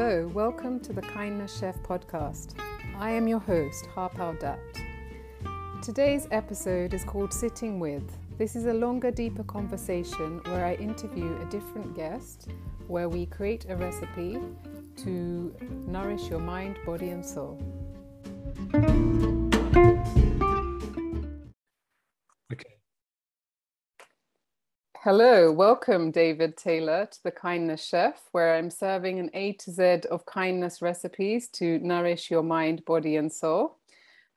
[0.00, 2.54] Hello, welcome to the Kindness Chef podcast.
[3.00, 4.60] I am your host, Harpal Dutt.
[5.82, 8.08] Today's episode is called Sitting With.
[8.38, 12.46] This is a longer, deeper conversation where I interview a different guest,
[12.86, 14.38] where we create a recipe
[14.98, 15.56] to
[15.88, 17.60] nourish your mind, body, and soul.
[25.02, 30.08] Hello, welcome, David Taylor, to the Kindness Chef, where I'm serving an A to Z
[30.10, 33.78] of kindness recipes to nourish your mind, body, and soul.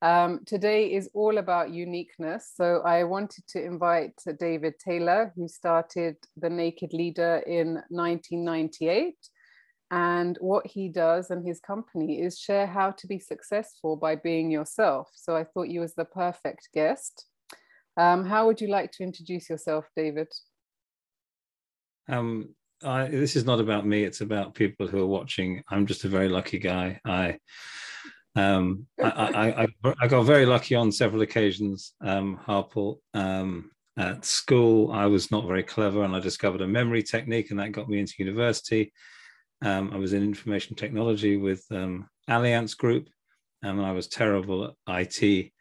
[0.03, 2.53] Um, today is all about uniqueness.
[2.55, 9.15] So I wanted to invite David Taylor, who started The Naked Leader in 1998.
[9.89, 14.51] And what he does and his company is share how to be successful by being
[14.51, 15.09] yourself.
[15.15, 17.25] So I thought you was the perfect guest.
[17.97, 20.31] Um, how would you like to introduce yourself, David?
[22.07, 24.03] Um, I, this is not about me.
[24.03, 25.63] It's about people who are watching.
[25.69, 26.99] I'm just a very lucky guy.
[27.05, 27.37] I,
[28.35, 31.93] um, I, I, I, got very lucky on several occasions.
[32.01, 37.03] Um, Harpal, um, at school, I was not very clever, and I discovered a memory
[37.03, 38.93] technique, and that got me into university.
[39.61, 43.09] Um, I was in information technology with um, Allianz Group,
[43.63, 45.51] um, and I was terrible at IT.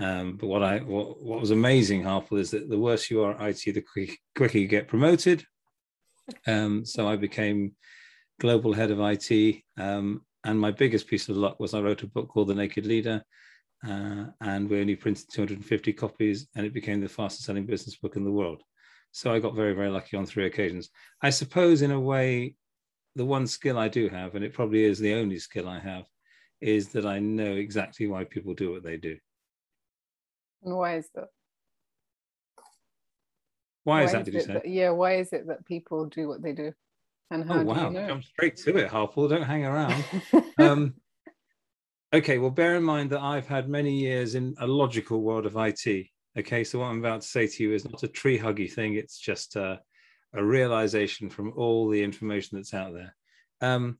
[0.00, 3.32] Um, but what I what, what was amazing, Harpal, is that the worse you are
[3.32, 5.44] at IT, the quick, quicker you get promoted,
[6.46, 7.72] um, so I became
[8.40, 9.64] global head of IT.
[9.76, 12.86] Um, and my biggest piece of luck was I wrote a book called The Naked
[12.86, 13.22] Leader.
[13.86, 18.16] Uh, and we only printed 250 copies, and it became the fastest selling business book
[18.16, 18.62] in the world.
[19.12, 20.90] So I got very, very lucky on three occasions.
[21.22, 22.54] I suppose, in a way,
[23.14, 26.04] the one skill I do have, and it probably is the only skill I have,
[26.60, 29.16] is that I know exactly why people do what they do.
[30.62, 31.28] And why is that?
[33.88, 34.24] Why, why is that?
[34.24, 34.52] Did you say?
[34.54, 34.90] That, yeah.
[34.90, 36.72] Why is it that people do what they do?
[37.30, 37.88] And how oh wow!
[37.88, 38.06] You know?
[38.08, 39.28] Jump straight to it, Harpal.
[39.30, 40.04] Don't hang around.
[40.58, 40.94] um,
[42.12, 42.38] okay.
[42.38, 46.06] Well, bear in mind that I've had many years in a logical world of IT.
[46.38, 48.94] Okay, so what I'm about to say to you is not a tree huggy thing.
[48.94, 49.80] It's just a,
[50.34, 53.16] a realization from all the information that's out there.
[53.60, 53.98] Um,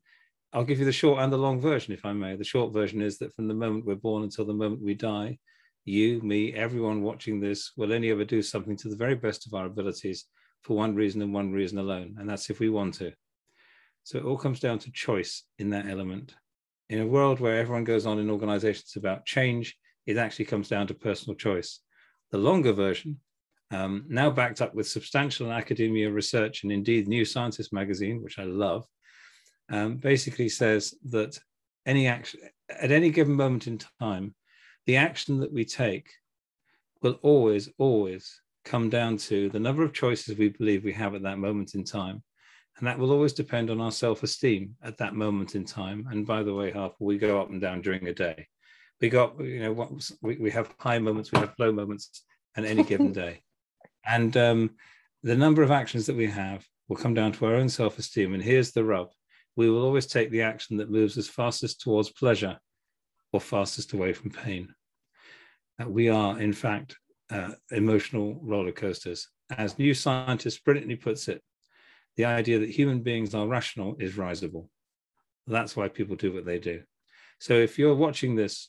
[0.52, 2.36] I'll give you the short and the long version, if I may.
[2.36, 5.38] The short version is that from the moment we're born until the moment we die,
[5.88, 9.54] you, me, everyone watching this will only ever do something to the very best of
[9.54, 10.26] our abilities
[10.62, 13.12] for one reason and one reason alone, and that's if we want to.
[14.04, 16.34] So it all comes down to choice in that element.
[16.88, 20.86] In a world where everyone goes on in organizations about change, it actually comes down
[20.86, 21.80] to personal choice.
[22.30, 23.20] The longer version,
[23.70, 28.44] um, now backed up with substantial academia research and indeed New Scientist magazine, which I
[28.44, 28.86] love,
[29.70, 31.38] um, basically says that
[31.84, 32.40] any action
[32.70, 34.34] at any given moment in time,
[34.88, 36.08] the action that we take
[37.02, 41.20] will always, always come down to the number of choices we believe we have at
[41.22, 42.22] that moment in time.
[42.78, 46.08] And that will always depend on our self esteem at that moment in time.
[46.10, 48.48] And by the way, Harpal, we go up and down during a day.
[48.98, 49.90] We got, you know, what
[50.22, 52.24] we, we have high moments, we have low moments
[52.56, 53.42] on any given day.
[54.06, 54.70] And um,
[55.22, 58.32] the number of actions that we have will come down to our own self esteem.
[58.32, 59.10] And here's the rub
[59.54, 62.58] we will always take the action that moves us fastest towards pleasure
[63.34, 64.74] or fastest away from pain
[65.86, 66.96] we are, in fact,
[67.30, 69.28] uh, emotional roller coasters.
[69.50, 71.42] As New Scientist brilliantly puts it,
[72.16, 74.68] the idea that human beings are rational is risible.
[75.46, 76.82] That's why people do what they do.
[77.38, 78.68] So if you're watching this,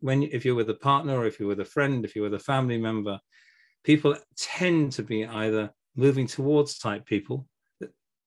[0.00, 2.34] when if you're with a partner or if you're with a friend, if you're with
[2.34, 3.20] a family member,
[3.84, 7.46] people tend to be either moving towards type people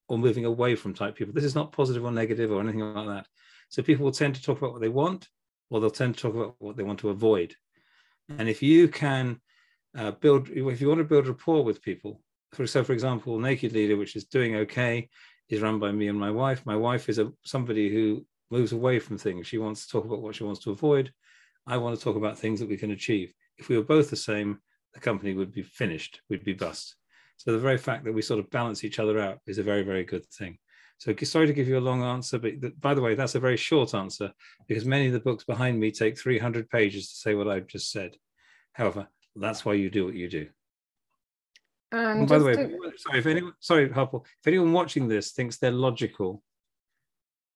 [0.08, 1.34] or moving away from type people.
[1.34, 3.26] This is not positive or negative or anything like that.
[3.70, 5.28] So people will tend to talk about what they want,
[5.70, 7.56] or they'll tend to talk about what they want to avoid.
[8.30, 9.40] And if you can
[9.98, 12.22] uh, build, if you want to build rapport with people,
[12.54, 15.10] for so for example, Naked Leader, which is doing okay,
[15.50, 16.66] is run by me and my wife.
[16.66, 19.48] My wife is a somebody who moves away from things.
[19.48, 21.12] She wants to talk about what she wants to avoid.
[21.66, 23.34] I want to talk about things that we can achieve.
[23.58, 24.60] If we were both the same,
[24.94, 26.22] the company would be finished.
[26.30, 26.96] We'd be bust.
[27.38, 29.84] So the very fact that we sort of balance each other out is a very,
[29.84, 30.58] very good thing.
[31.04, 33.58] So sorry to give you a long answer, but by the way, that's a very
[33.58, 34.32] short answer
[34.70, 37.92] because many of the books behind me take 300 pages to say what I've just
[37.92, 38.16] said.
[38.72, 40.48] However, that's why you do what you do.
[41.92, 42.80] And, and by the way, to...
[42.96, 46.42] sorry, if anyone, sorry, if anyone watching this thinks they're logical,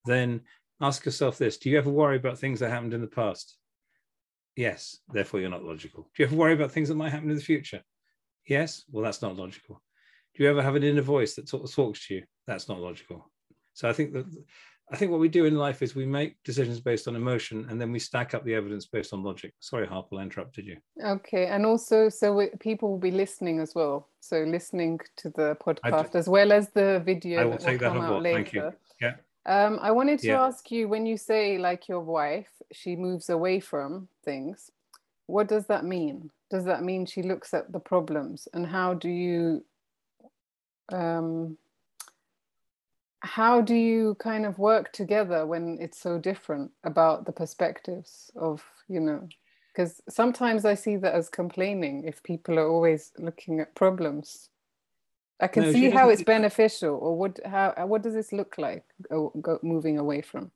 [0.03, 0.41] then
[0.81, 3.55] ask yourself this: Do you ever worry about things that happened in the past?
[4.57, 6.03] Yes, therefore you're not logical.
[6.17, 7.81] Do you ever worry about things that might happen in the future?
[8.45, 9.81] Yes, well, that's not logical.
[10.35, 12.23] Do you ever have an inner voice that talks to you?
[12.45, 13.31] That's not logical.
[13.77, 14.25] So I think that
[14.91, 17.79] I think what we do in life is we make decisions based on emotion and
[17.79, 19.53] then we stack up the evidence based on logic.
[19.59, 20.77] Sorry, Harpal, I interrupted you.
[21.05, 21.45] Okay.
[21.45, 24.07] And also, so we, people will be listening as well.
[24.19, 27.91] So listening to the podcast as well as the video I will that take will
[27.91, 28.23] that on board.
[28.23, 28.35] Later.
[28.35, 28.73] Thank you.
[28.99, 29.15] Yeah.
[29.45, 30.43] Um, I wanted to yeah.
[30.43, 34.71] ask you when you say like your wife, she moves away from things.
[35.27, 36.31] What does that mean?
[36.49, 39.65] Does that mean she looks at the problems, and how do you,
[40.91, 41.57] um,
[43.21, 48.63] how do you kind of work together when it's so different about the perspectives of
[48.87, 49.27] you know?
[49.73, 54.49] Because sometimes I see that as complaining if people are always looking at problems
[55.39, 57.39] I can no, see how it's beneficial, or what?
[57.45, 57.73] How?
[57.85, 58.83] What does this look like?
[59.09, 60.51] Go, go, moving away from.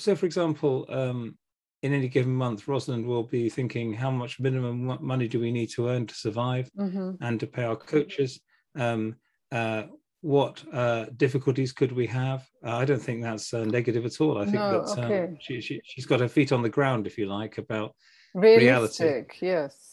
[0.00, 1.36] So, for example, um,
[1.82, 5.68] in any given month, Rosalind will be thinking, how much minimum money do we need
[5.70, 7.22] to earn to survive mm-hmm.
[7.22, 8.40] and to pay our coaches?
[8.74, 9.16] Um,
[9.52, 9.84] uh,
[10.22, 12.46] what uh, difficulties could we have?
[12.64, 14.38] Uh, I don't think that's uh, negative at all.
[14.38, 15.36] I think no, that um, okay.
[15.40, 17.94] she, she, has got her feet on the ground, if you like, about
[18.34, 19.46] Realistic, reality.
[19.46, 19.90] Yes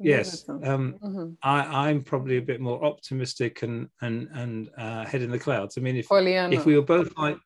[0.00, 1.32] yes um, mm-hmm.
[1.42, 5.76] I, i'm probably a bit more optimistic and and and uh, head in the clouds
[5.76, 6.54] i mean if Pollyanna.
[6.54, 7.38] if we were both like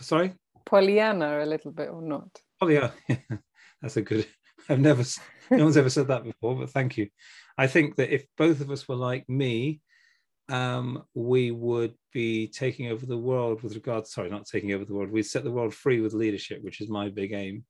[0.00, 0.34] sorry
[0.66, 2.28] Pollyanna a little bit or not
[2.60, 2.90] oh yeah
[3.82, 4.26] that's a good
[4.68, 5.04] i've never
[5.50, 7.08] no one's ever said that before but thank you
[7.56, 9.80] i think that if both of us were like me
[10.48, 14.94] um, we would be taking over the world with regards sorry not taking over the
[14.94, 17.64] world we'd set the world free with leadership which is my big aim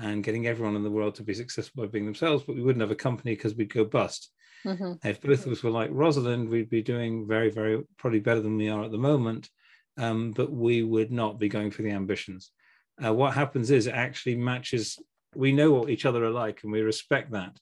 [0.00, 2.82] and getting everyone in the world to be successful by being themselves, but we wouldn't
[2.82, 4.30] have a company because we'd go bust.
[4.64, 5.06] Mm-hmm.
[5.06, 8.56] If both of us were like Rosalind, we'd be doing very, very probably better than
[8.56, 9.48] we are at the moment,
[9.96, 12.50] um, but we would not be going for the ambitions.
[13.02, 14.98] Uh, what happens is it actually matches.
[15.34, 17.58] We know what each other are like, and we respect that,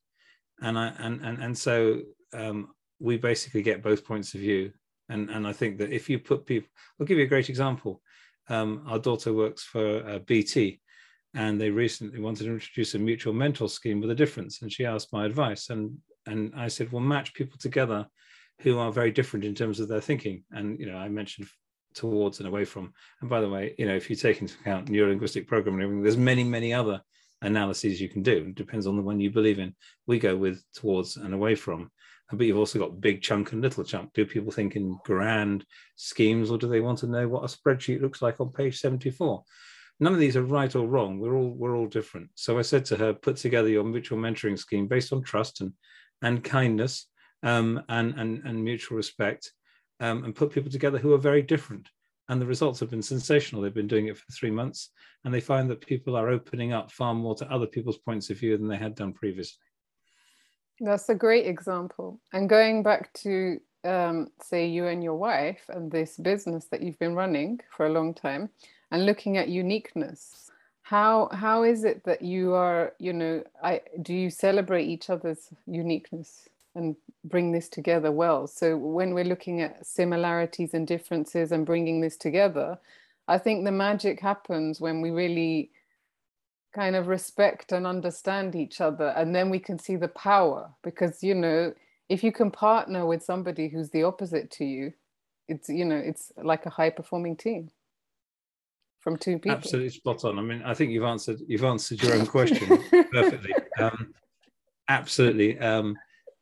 [0.61, 2.03] and I and and and so
[2.33, 2.69] um,
[3.05, 4.73] we basically get both points of view.
[5.09, 8.01] And and I think that if you put people, I'll give you a great example.
[8.49, 10.81] Um, our daughter works for uh, BT,
[11.35, 14.87] and they recently wanted to introduce a mutual mentor scheme with a difference and she
[14.87, 15.97] asked my advice and
[16.27, 18.07] and i said well match people together
[18.61, 20.45] who are very different in terms of their thinking.
[20.53, 21.49] And you know i mentioned
[21.95, 22.93] towards and away from.
[23.21, 26.45] And by the way you know if you take into account neurolinguistic programming there's many
[26.45, 27.01] many other
[27.43, 28.47] analyses you can do.
[28.49, 29.75] It depends on the one you believe in.
[30.07, 31.91] We go with towards and away from
[32.33, 35.65] but you've also got big chunk and little chunk do people think in grand
[35.97, 39.45] schemes or do they want to know what a spreadsheet looks like on page 74
[40.01, 41.19] none of these are right or wrong.
[41.19, 42.31] We're all we're all different.
[42.35, 45.73] So I said to her, put together your mutual mentoring scheme based on trust and
[46.23, 47.09] and kindness
[47.43, 49.53] um, and, and and mutual respect,
[50.01, 51.89] um, and put people together who are very different.
[52.29, 53.61] And the results have been sensational.
[53.61, 54.91] They've been doing it for three months,
[55.25, 58.39] and they find that people are opening up far more to other people's points of
[58.39, 59.59] view than they had done previously.
[60.81, 62.21] That's a great example.
[62.33, 66.99] And going back to um, say you and your wife and this business that you've
[66.99, 68.51] been running for a long time,
[68.91, 70.45] and looking at uniqueness
[70.85, 75.49] how how is it that you are you know i do you celebrate each other's
[75.67, 76.95] uniqueness and
[77.25, 82.19] bring this together well so when we're looking at similarities and differences and bringing this
[82.19, 82.79] together
[83.29, 85.71] i think the magic happens when we really
[86.75, 91.23] kind of respect and understand each other and then we can see the power because
[91.23, 91.73] you know
[92.09, 94.93] if you can partner with somebody who's the opposite to you
[95.49, 97.71] it's you know it's like a high performing team
[99.05, 99.59] from two people.
[99.59, 100.39] Absolutely spot on.
[100.39, 102.83] I mean, I think you've answered you've answered your own question
[103.13, 103.53] perfectly.
[103.79, 104.15] Um,
[104.89, 105.97] absolutely, um,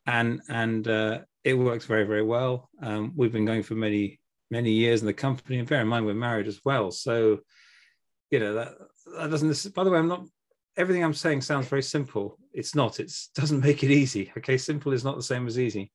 [0.06, 2.70] and and uh, it works very very well.
[2.80, 4.20] Um, we've been going for many
[4.50, 6.92] many years in the company, and bear in mind we're married as well.
[6.92, 7.40] So,
[8.30, 8.74] you know that
[9.18, 9.74] that doesn't.
[9.74, 10.26] By the way, I'm not.
[10.76, 12.38] Everything I'm saying sounds very simple.
[12.52, 13.00] It's not.
[13.00, 14.32] It doesn't make it easy.
[14.38, 15.92] Okay, simple is not the same as easy.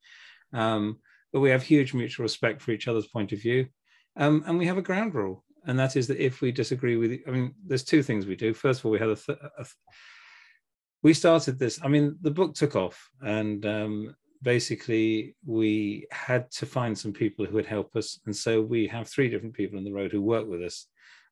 [0.54, 1.00] Um,
[1.34, 3.68] but we have huge mutual respect for each other's point of view,
[4.16, 7.20] um, and we have a ground rule and that is that if we disagree with,
[7.28, 8.54] I mean, there's two things we do.
[8.54, 9.76] First of all, we had a, th- a th-
[11.04, 11.80] we started this.
[11.84, 17.46] I mean, the book took off, and um, basically we had to find some people
[17.46, 20.22] who would help us, and so we have three different people on the road who
[20.22, 20.88] work with us,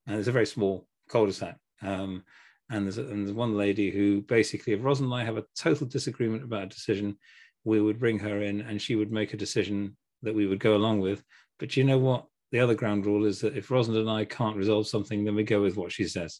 [0.05, 1.57] and it's a very small cul-de-sac.
[1.81, 2.23] Um,
[2.69, 5.87] and there's, and there's one lady who basically, if Ros and I have a total
[5.87, 7.17] disagreement about a decision,
[7.63, 10.75] we would bring her in, and she would make a decision that we would go
[10.75, 11.23] along with.
[11.59, 12.25] But you know what?
[12.55, 15.43] the other ground rule is that if Rosalind and I can't resolve something, then we
[15.43, 16.39] go with what she says,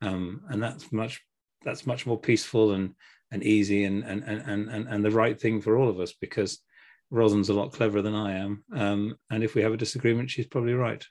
[0.00, 1.20] um, and that's much
[1.64, 2.94] that's much more peaceful and
[3.32, 6.60] and easy and and and and and the right thing for all of us because
[7.10, 10.46] Rosalind's a lot cleverer than I am, um, and if we have a disagreement, she's
[10.46, 11.04] probably right.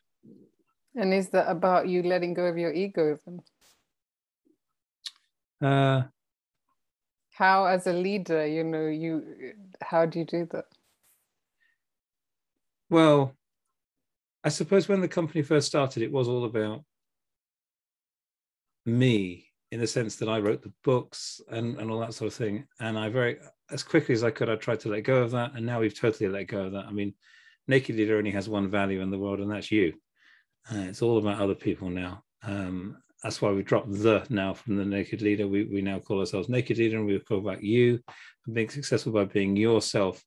[0.95, 3.41] And is that about you letting go of your ego then?
[5.61, 6.03] Uh,
[7.31, 10.65] how, as a leader, you know, you how do you do that?
[12.89, 13.33] Well,
[14.43, 16.83] I suppose when the company first started, it was all about
[18.85, 22.33] me in the sense that I wrote the books and, and all that sort of
[22.33, 22.67] thing.
[22.79, 23.37] And I very,
[23.69, 25.53] as quickly as I could, I tried to let go of that.
[25.55, 26.85] And now we've totally let go of that.
[26.85, 27.13] I mean,
[27.67, 29.93] Naked Leader only has one value in the world, and that's you.
[30.69, 32.23] Uh, it's all about other people now.
[32.43, 35.47] Um, that's why we dropped the now from the naked leader.
[35.47, 37.99] We, we now call ourselves naked leader and we call about you
[38.51, 40.23] being successful by being yourself.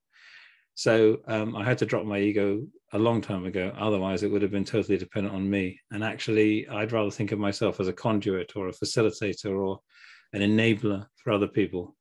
[0.77, 3.73] So um, I had to drop my ego a long time ago.
[3.77, 5.81] Otherwise, it would have been totally dependent on me.
[5.91, 9.81] And actually, I'd rather think of myself as a conduit or a facilitator or
[10.33, 11.97] an enabler for other people.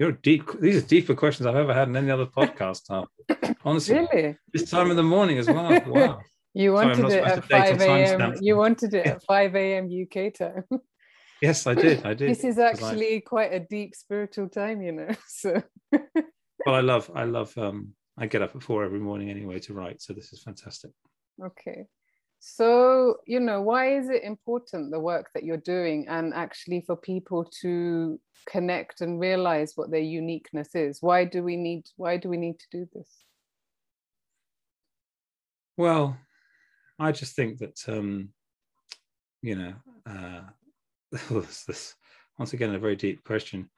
[0.00, 0.50] You're deep.
[0.58, 3.06] These are deeper questions I've ever had in any other podcast.
[3.64, 5.78] Honestly, really, this time of the morning as well.
[5.86, 6.20] Wow.
[6.52, 8.34] You wanted Sorry, it at 5 a.m.
[8.40, 9.84] You wanted it at 5 a.m.
[9.84, 10.64] UK time.
[11.42, 12.04] yes, I did.
[12.04, 12.28] I did.
[12.30, 13.20] This is actually I...
[13.20, 15.10] quite a deep spiritual time, you know.
[15.28, 19.60] So well, I love, I love um I get up at four every morning anyway
[19.60, 20.02] to write.
[20.02, 20.90] So this is fantastic.
[21.44, 21.86] Okay.
[22.42, 26.96] So, you know, why is it important the work that you're doing and actually for
[26.96, 28.18] people to
[28.48, 31.02] connect and realize what their uniqueness is?
[31.02, 33.08] Why do we need why do we need to do this?
[35.76, 36.16] Well,
[36.98, 38.30] I just think that um,
[39.42, 39.74] you know,
[40.06, 40.40] uh,
[41.30, 41.94] this, this
[42.38, 43.68] once again a very deep question.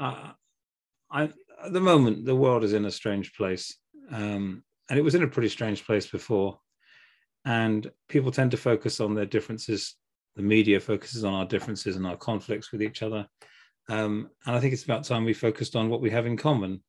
[0.00, 0.30] Uh,
[1.10, 1.24] I
[1.64, 3.76] at the moment the world is in a strange place,
[4.12, 6.60] um, and it was in a pretty strange place before.
[7.44, 9.96] And people tend to focus on their differences.
[10.36, 13.26] The media focuses on our differences and our conflicts with each other.
[13.88, 16.82] Um, and I think it's about time we focused on what we have in common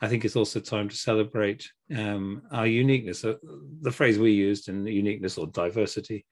[0.00, 3.24] I think it's also time to celebrate um, our uniqueness.
[3.24, 3.34] Uh,
[3.82, 6.24] the phrase we used in uniqueness or diversity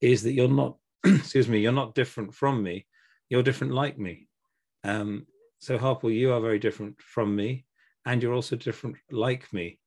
[0.00, 2.86] is that you're not, excuse me, you're not different from me,
[3.30, 4.28] you're different like me.
[4.84, 5.26] Um,
[5.58, 7.64] so, Harpal, you are very different from me,
[8.04, 9.80] and you're also different like me.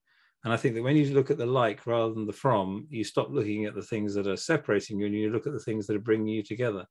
[0.44, 3.04] And I think that when you look at the like rather than the from, you
[3.04, 5.86] stop looking at the things that are separating you and you look at the things
[5.88, 6.86] that are bringing you together.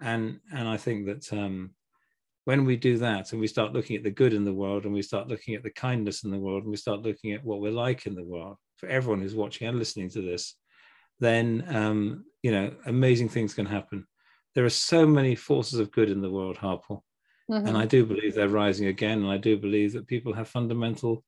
[0.00, 1.70] And and I think that um,
[2.46, 4.94] when we do that and we start looking at the good in the world and
[4.94, 7.60] we start looking at the kindness in the world and we start looking at what
[7.60, 10.54] we're like in the world for everyone who's watching and listening to this
[11.18, 14.06] then um, you know amazing things can happen
[14.54, 17.00] there are so many forces of good in the world harpal
[17.50, 17.66] mm-hmm.
[17.66, 21.24] and i do believe they're rising again and i do believe that people have fundamental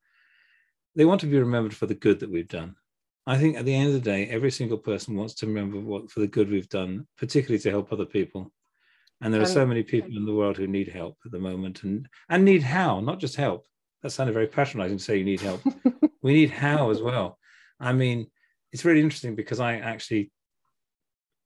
[0.98, 2.74] they want to be remembered for the good that we've done
[3.26, 6.10] i think at the end of the day every single person wants to remember what
[6.10, 8.52] for the good we've done particularly to help other people
[9.20, 11.82] and there are so many people in the world who need help at the moment
[11.82, 13.66] and, and need how, not just help.
[14.02, 15.60] That sounded very patronizing to say you need help.
[16.22, 17.36] we need how as well.
[17.80, 18.28] I mean,
[18.72, 20.30] it's really interesting because I actually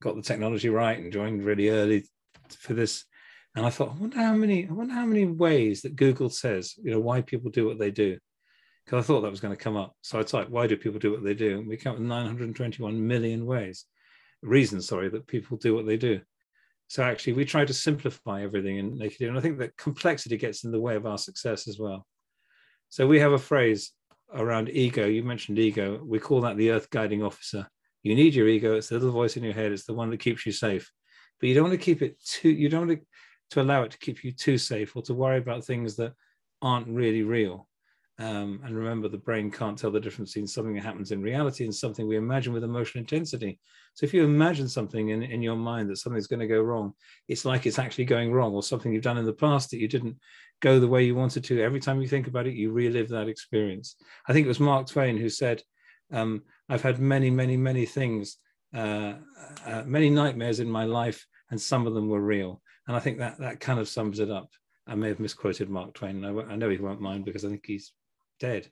[0.03, 2.05] got the technology right and joined really early
[2.51, 3.05] for this.
[3.55, 6.75] And I thought, I wonder how many, I wonder how many ways that Google says,
[6.83, 8.19] you know, why people do what they do.
[8.85, 9.95] Because I thought that was going to come up.
[10.03, 11.59] So I typed, why do people do what they do?
[11.59, 13.85] And we come up with 921 million ways,
[14.43, 16.21] reasons, sorry, that people do what they do.
[16.89, 20.65] So actually, we try to simplify everything in Naked and I think that complexity gets
[20.65, 22.07] in the way of our success as well.
[22.91, 23.93] So we have a phrase
[24.35, 25.07] around ego.
[25.07, 26.01] You mentioned ego.
[26.05, 27.67] We call that the earth guiding officer.
[28.03, 28.75] You need your ego.
[28.77, 29.73] It's the little voice in your head.
[29.73, 30.91] It's the one that keeps you safe.
[31.41, 32.51] But you don't want to keep it too.
[32.51, 33.07] You don't want to,
[33.51, 36.13] to allow it to keep you too safe or to worry about things that
[36.61, 37.69] aren't really real.
[38.19, 41.65] Um, and remember, the brain can't tell the difference between something that happens in reality
[41.65, 43.59] and something we imagine with emotional intensity.
[43.95, 46.93] So if you imagine something in, in your mind that something's going to go wrong,
[47.29, 49.89] it's like it's actually going wrong, or something you've done in the past that you
[49.89, 50.17] didn't
[50.61, 51.63] go the way you wanted to.
[51.63, 53.97] Every time you think about it, you relive that experience.
[54.29, 55.63] I think it was Mark Twain who said,
[56.13, 58.37] um, I've had many, many, many things,
[58.75, 59.15] uh,
[59.67, 62.61] uh, many nightmares in my life, and some of them were real.
[62.87, 64.51] And I think that that kind of sums it up.
[64.87, 66.25] I may have misquoted Mark Twain.
[66.25, 67.93] I, I know he won't mind because I think he's
[68.43, 68.69] dead.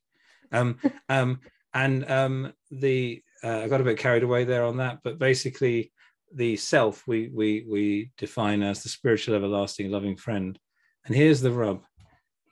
[0.53, 1.41] Um, um,
[1.73, 5.93] and um, the uh, I got a bit carried away there on that, but basically
[6.35, 10.59] the self we we we define as the spiritual, everlasting, loving friend.
[11.07, 11.85] And here's the rub: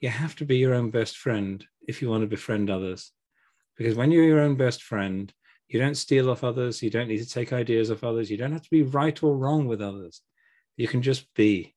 [0.01, 3.11] you have to be your own best friend if you want to befriend others,
[3.77, 5.31] because when you're your own best friend,
[5.67, 8.53] you don't steal off others, you don't need to take ideas off others, you don't
[8.53, 10.21] have to be right or wrong with others.
[10.77, 11.75] You can just be.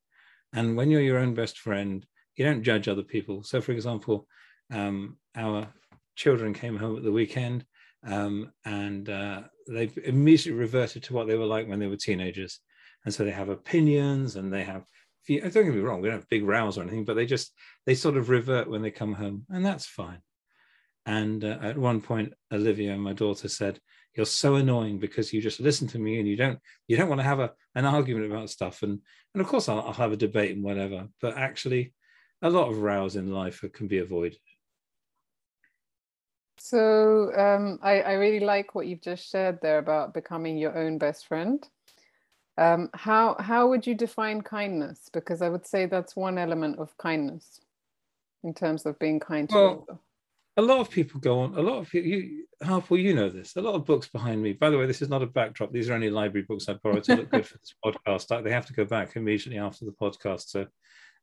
[0.55, 2.07] And when you're your own best friend,
[2.37, 3.43] you don't judge other people.
[3.43, 4.27] So, for example,
[4.73, 5.69] um, our
[6.17, 7.64] children came home at the weekend
[8.05, 12.61] um, and uh, they immediately reverted to what they were like when they were teenagers.
[13.05, 14.85] And so they have opinions and they have,
[15.29, 17.52] don't get me wrong, we don't have big rows or anything, but they just,
[17.87, 20.21] they sort of revert when they come home and that's fine.
[21.07, 23.81] And uh, at one point, Olivia, my daughter, said,
[24.14, 27.21] "You're so annoying because you just listen to me and you don't you don't want
[27.21, 29.00] to have a, an argument about stuff." And
[29.35, 31.09] and of course, I'll, I'll have a debate and whatever.
[31.21, 31.93] But actually,
[32.41, 34.38] a lot of rows in life can be avoided.
[36.59, 40.99] So um, I, I, really like what you've just shared there about becoming your own
[40.99, 41.67] best friend.
[42.59, 45.09] Um, how how would you define kindness?
[45.13, 47.61] Because I would say that's one element of kindness
[48.45, 50.03] in terms of being kind to well,
[50.57, 51.55] a lot of people go on.
[51.55, 53.57] A lot of you, Harpal, you know this.
[53.57, 54.53] A lot of books behind me.
[54.53, 55.73] By the way, this is not a backdrop.
[55.73, 58.45] These are only library books I borrowed to look good for this podcast.
[58.45, 60.49] They have to go back immediately after the podcast.
[60.49, 60.67] So,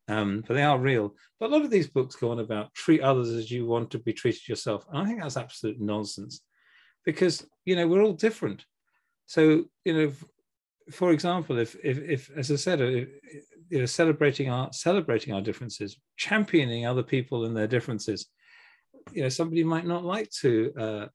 [0.10, 1.16] um, but they are real.
[1.40, 4.00] But a lot of these books go on about treat others as you want to
[4.00, 4.86] be treated yourself.
[4.90, 6.42] And I think that's absolute nonsense,
[7.06, 8.66] because you know we're all different.
[9.26, 10.12] So you know,
[10.92, 13.10] for example, if if, if as I said, if,
[13.70, 18.28] you know, celebrating our celebrating our differences, championing other people and their differences
[19.14, 21.08] you know somebody might not like to uh,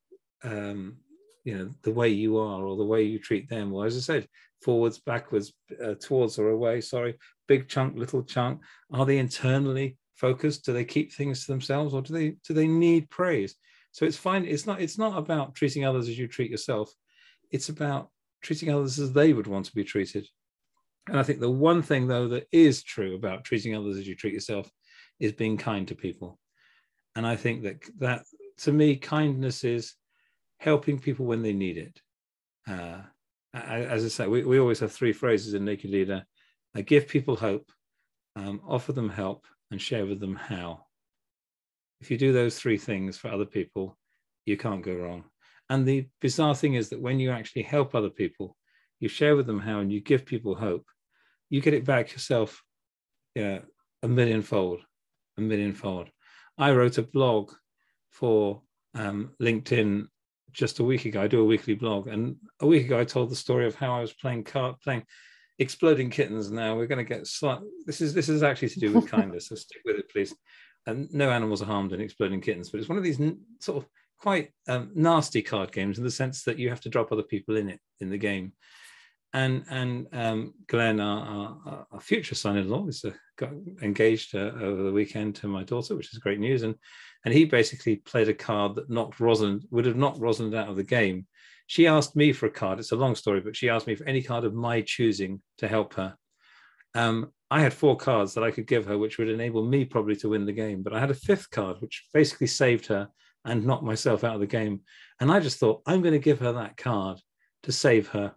[0.43, 0.97] um,
[1.45, 4.01] you know the way you are or the way you treat them or as i
[4.01, 4.27] said
[4.65, 5.53] forwards backwards
[5.85, 7.15] uh, towards or away sorry
[7.47, 8.61] big chunk little chunk.
[8.93, 10.65] Are they internally focused?
[10.65, 13.55] Do they keep things to themselves or do they do they need praise?
[13.93, 16.93] So it's fine it's not it's not about treating others as you treat yourself.
[17.51, 18.11] It's about
[18.43, 20.27] treating others as they would want to be treated.
[21.09, 24.17] And i think the one thing though that is true about treating others as you
[24.17, 24.71] treat yourself
[25.21, 26.39] is being kind to people.
[27.15, 28.25] And I think that that
[28.59, 29.95] to me, kindness is
[30.59, 32.01] helping people when they need it.
[32.69, 33.03] Uh,
[33.55, 36.25] as I say, we, we always have three phrases in Naked Leader:
[36.75, 37.71] I give people hope,
[38.37, 40.87] um, offer them help, and share with them how.
[42.01, 43.97] If you do those three things for other people,
[44.45, 45.25] you can't go wrong.
[45.71, 48.57] And the bizarre thing is that when you actually help other people,
[49.01, 50.85] you share with them how, and you give people hope,
[51.49, 52.63] you get it back yourself,
[53.35, 53.63] you know,
[54.03, 54.81] a millionfold,
[55.39, 56.09] a millionfold.
[56.59, 57.53] I wrote a blog
[58.11, 58.63] for
[58.95, 60.07] um, LinkedIn
[60.55, 61.21] just a week ago.
[61.21, 63.93] I do a weekly blog, and a week ago I told the story of how
[63.95, 65.05] I was playing card, playing
[65.59, 66.51] exploding kittens.
[66.51, 67.61] Now we're going to get slight.
[67.87, 69.49] This is this is actually to do with kindness.
[69.49, 70.35] So stick with it, please.
[70.87, 73.21] And no animals are harmed in exploding kittens, but it's one of these
[73.61, 77.11] sort of quite um, nasty card games in the sense that you have to drop
[77.11, 78.53] other people in it in the game
[79.35, 83.51] and and um, Glenn, our, our, our, future son-in-law, is uh, got
[83.83, 86.63] engaged uh, over the weekend to my daughter, which is great news.
[86.63, 86.77] And
[87.25, 90.77] and he basically played a card that knocked Rosalind would have knocked Rosalind out of
[90.77, 91.27] the game.
[91.67, 92.79] She asked me for a card.
[92.79, 95.67] It's a long story, but she asked me for any card of my choosing to
[95.67, 96.17] help her.
[96.95, 100.17] Um, I had four cards that I could give her, which would enable me probably
[100.17, 100.83] to win the game.
[100.83, 103.09] But I had a fifth card, which basically saved her
[103.45, 104.83] and knocked myself out of the game.
[105.21, 107.19] And I just thought, I'm going to give her that card
[107.65, 108.35] to save her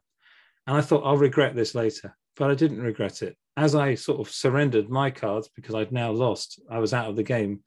[0.68, 2.16] and I thought, I'll regret this later.
[2.36, 3.36] But I didn't regret it.
[3.56, 7.16] As I sort of surrendered my cards because I'd now lost, I was out of
[7.16, 7.64] the game.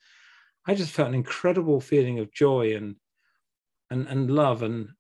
[0.67, 2.95] I just felt an incredible feeling of joy and
[3.91, 4.91] and and love and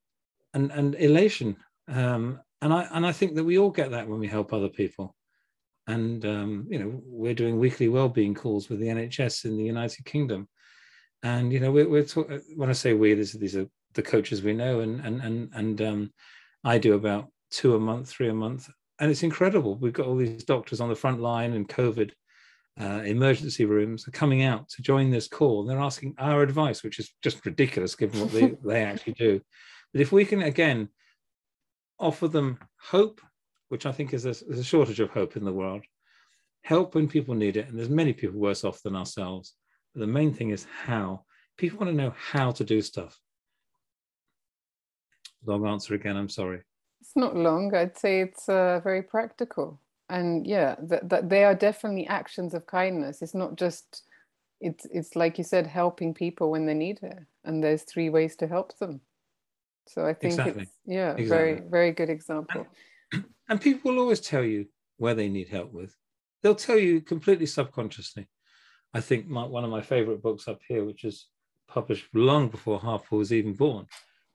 [0.54, 1.56] and and elation.
[1.86, 4.68] Um, and I and I think that we all get that when we help other
[4.68, 5.14] people.
[5.86, 10.04] And um, you know, we're doing weekly well-being calls with the NHS in the United
[10.04, 10.48] Kingdom,
[11.22, 14.52] and you know, we're, we're talk- when I say we, these are the coaches we
[14.52, 16.12] know, and and and and um,
[16.64, 19.76] I do about two a month, three a month, and it's incredible.
[19.76, 22.12] We've got all these doctors on the front line and COVID
[22.80, 25.64] uh, emergency rooms are coming out to join this call.
[25.64, 29.40] They're asking our advice, which is just ridiculous given what they, they actually do.
[29.92, 30.88] But if we can again
[31.98, 33.20] offer them hope,
[33.68, 35.82] which I think is a, is a shortage of hope in the world,
[36.62, 39.54] help when people need it, and there's many people worse off than ourselves.
[39.94, 41.24] But the main thing is how.
[41.58, 43.18] People want to know how to do stuff.
[45.44, 46.16] Long answer again.
[46.16, 46.62] I'm sorry.
[47.00, 47.74] It's not long.
[47.74, 49.80] I'd say it's uh, very practical.
[50.08, 53.22] And yeah, that, that they are definitely actions of kindness.
[53.22, 54.02] It's not just,
[54.60, 57.18] it's, it's like you said, helping people when they need it.
[57.44, 59.00] And there's three ways to help them.
[59.86, 60.62] So I think exactly.
[60.64, 61.26] it's, yeah, exactly.
[61.26, 62.66] very, very good example.
[63.12, 64.66] And, and people will always tell you
[64.98, 65.96] where they need help with.
[66.42, 68.28] They'll tell you completely subconsciously.
[68.92, 71.26] I think my, one of my favorite books up here, which is
[71.68, 73.86] published long before Harpal was even born,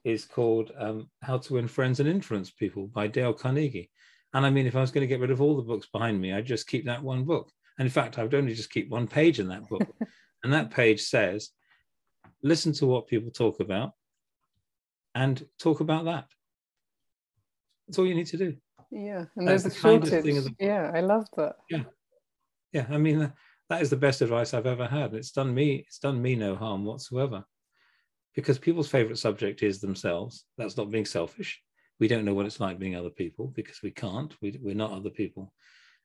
[0.06, 3.90] is called um, How to Win Friends and Influence People by Dale Carnegie.
[4.34, 6.20] And I mean, if I was going to get rid of all the books behind
[6.20, 7.50] me, I'd just keep that one book.
[7.76, 9.82] And in fact, I would only just keep one page in that book.
[10.44, 11.50] and that page says,
[12.40, 13.94] listen to what people talk about
[15.16, 16.26] and talk about that.
[17.88, 18.56] That's all you need to do.
[18.92, 19.24] Yeah.
[19.34, 20.54] And That's there's the a shortage.
[20.60, 21.56] yeah, I love that.
[21.68, 21.82] Yeah.
[22.72, 22.86] Yeah.
[22.90, 23.32] I mean,
[23.70, 25.14] that is the best advice I've ever had.
[25.14, 27.44] It's done me, it's done me no harm whatsoever
[28.36, 30.44] because people's favorite subject is themselves.
[30.58, 31.60] That's not being selfish.
[31.98, 34.32] We don't know what it's like being other people because we can't.
[34.42, 35.52] We, we're not other people.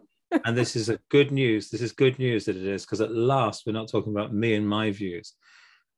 [0.45, 1.71] and this is a good news.
[1.71, 4.55] This is good news that it is because at last we're not talking about me
[4.55, 5.33] and my views.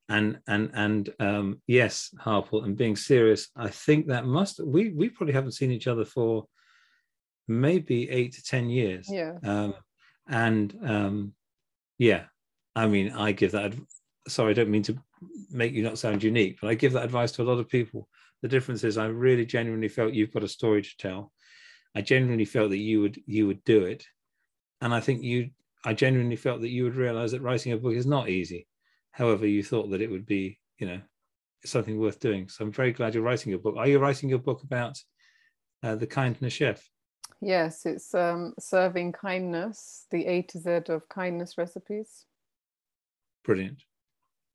[0.07, 5.09] And and and um, yes, Harpal, and being serious, I think that must we we
[5.09, 6.45] probably haven't seen each other for
[7.47, 9.07] maybe eight to ten years.
[9.09, 9.33] Yeah.
[9.43, 9.75] Um,
[10.29, 11.33] and um,
[11.97, 12.25] yeah,
[12.75, 13.73] I mean, I give that.
[14.27, 14.97] Sorry, I don't mean to
[15.51, 18.07] make you not sound unique, but I give that advice to a lot of people.
[18.41, 21.33] The difference is, I really genuinely felt you've got a story to tell.
[21.95, 24.05] I genuinely felt that you would you would do it,
[24.81, 25.49] and I think you,
[25.83, 28.67] I genuinely felt that you would realize that writing a book is not easy.
[29.11, 31.01] However, you thought that it would be, you know,
[31.65, 32.47] something worth doing.
[32.47, 33.75] So I'm very glad you're writing your book.
[33.77, 34.97] Are you writing your book about
[35.83, 36.87] uh, the kindness chef?
[37.41, 42.25] Yes, it's um, serving kindness, the A to Z of kindness recipes.
[43.43, 43.83] Brilliant.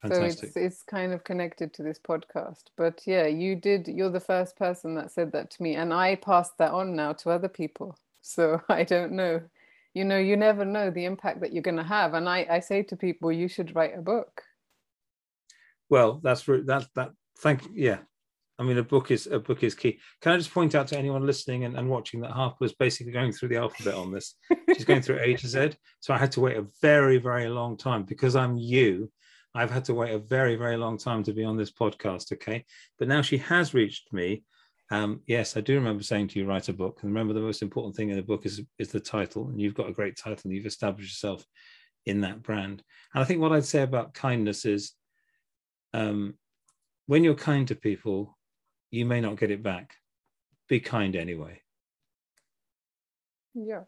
[0.03, 0.39] Fantastic.
[0.39, 2.65] So it's, it's kind of connected to this podcast.
[2.77, 5.77] But yeah, you did, you're the first person that said that to me.
[5.77, 7.97] And I passed that on now to other people.
[8.21, 9.41] So I don't know
[9.95, 12.61] you know you never know the impact that you're going to have and i i
[12.61, 14.43] say to people you should write a book
[15.89, 17.71] well that's that that thank you.
[17.75, 17.99] yeah
[18.59, 19.99] i mean a book is a book is key.
[20.21, 23.13] Can i just point out to anyone listening and, and watching that harpal was basically
[23.13, 24.37] going through the alphabet on this?
[24.75, 25.71] She's going through a to z.
[26.01, 28.05] So i had to wait a very very long time.
[28.05, 29.11] Because i'm you
[29.55, 32.65] i've had to wait a very very long time to be on this podcast okay?
[32.99, 34.45] But now she has reached me.
[34.91, 36.99] Um, yes, I do remember saying to you, write a book.
[37.03, 39.49] And remember, the most important thing in the book is, is the title.
[39.49, 40.53] And you've got a great title.
[40.53, 41.45] You've established yourself
[42.07, 42.83] in that brand.
[43.13, 44.93] And I think what I'd say about kindness is
[45.93, 46.35] um,
[47.07, 48.37] when you're kind to people,
[48.95, 49.97] you may not get it back.
[50.69, 51.61] Be kind anyway.
[53.55, 53.83] Yeah.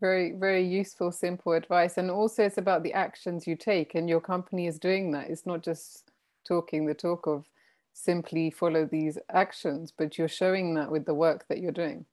[0.00, 1.96] Very, very useful, simple advice.
[1.96, 5.30] And also, it's about the actions you take, and your company is doing that.
[5.30, 6.10] It's not just
[6.46, 7.46] talking the talk of
[7.92, 12.06] simply follow these actions, but you're showing that with the work that you're doing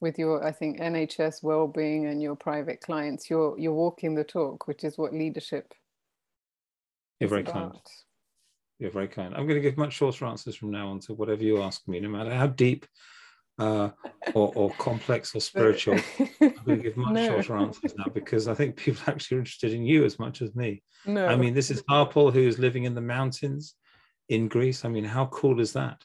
[0.00, 4.68] with your i think nhs well-being and your private clients you're you're walking the talk
[4.68, 5.74] which is what leadership
[7.18, 7.72] you're very about.
[7.72, 7.80] kind
[8.78, 11.42] you're very kind i'm going to give much shorter answers from now on to whatever
[11.42, 12.86] you ask me no matter how deep
[13.60, 13.90] uh,
[14.34, 15.98] or, or, complex or spiritual
[16.40, 17.26] i'm going to give much no.
[17.26, 20.54] shorter answers now because i think people actually are interested in you as much as
[20.54, 21.26] me no.
[21.26, 23.74] i mean this is harpal who's living in the mountains
[24.28, 24.84] in Greece.
[24.84, 26.02] I mean, how cool is that?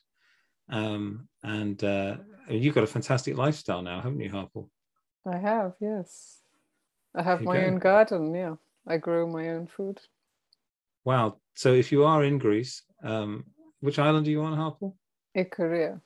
[0.69, 2.17] Um, and uh,
[2.49, 4.69] you've got a fantastic lifestyle now, haven't you, Harpal?
[5.25, 6.39] I have, yes.
[7.15, 7.65] I have my go.
[7.65, 8.33] own garden.
[8.33, 8.55] Yeah,
[8.87, 9.99] I grow my own food.
[11.05, 11.37] Wow.
[11.55, 13.45] So if you are in Greece, um,
[13.79, 14.95] which island are you on, Harpal?
[15.37, 16.01] Ikaria.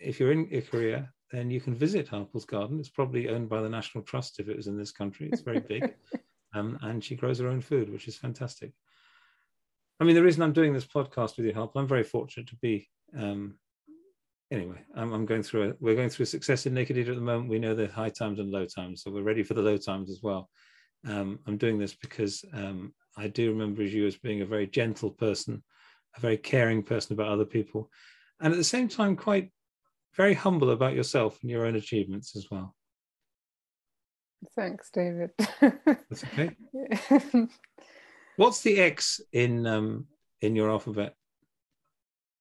[0.00, 2.78] If you're in Ikaria, then you can visit Harpal's garden.
[2.78, 5.28] It's probably owned by the National Trust if it was in this country.
[5.32, 5.94] It's very big.
[6.54, 8.72] um, and she grows her own food, which is fantastic.
[10.00, 12.56] I mean, the reason I'm doing this podcast with your help, I'm very fortunate to
[12.56, 12.88] be.
[13.16, 13.54] Um,
[14.50, 17.16] anyway, I'm, I'm, going through a, we're going through a success in Naked Leader at
[17.16, 17.48] the moment.
[17.48, 20.10] We know the high times and low times, so we're ready for the low times
[20.10, 20.50] as well.
[21.06, 25.10] Um, I'm doing this because um, I do remember you as being a very gentle
[25.10, 25.62] person,
[26.16, 27.90] a very caring person about other people,
[28.40, 29.52] and at the same time, quite
[30.16, 32.74] very humble about yourself and your own achievements as well.
[34.56, 35.30] Thanks, David.
[35.60, 36.50] That's okay.
[38.36, 40.06] What's the X in um,
[40.40, 41.14] in your alphabet?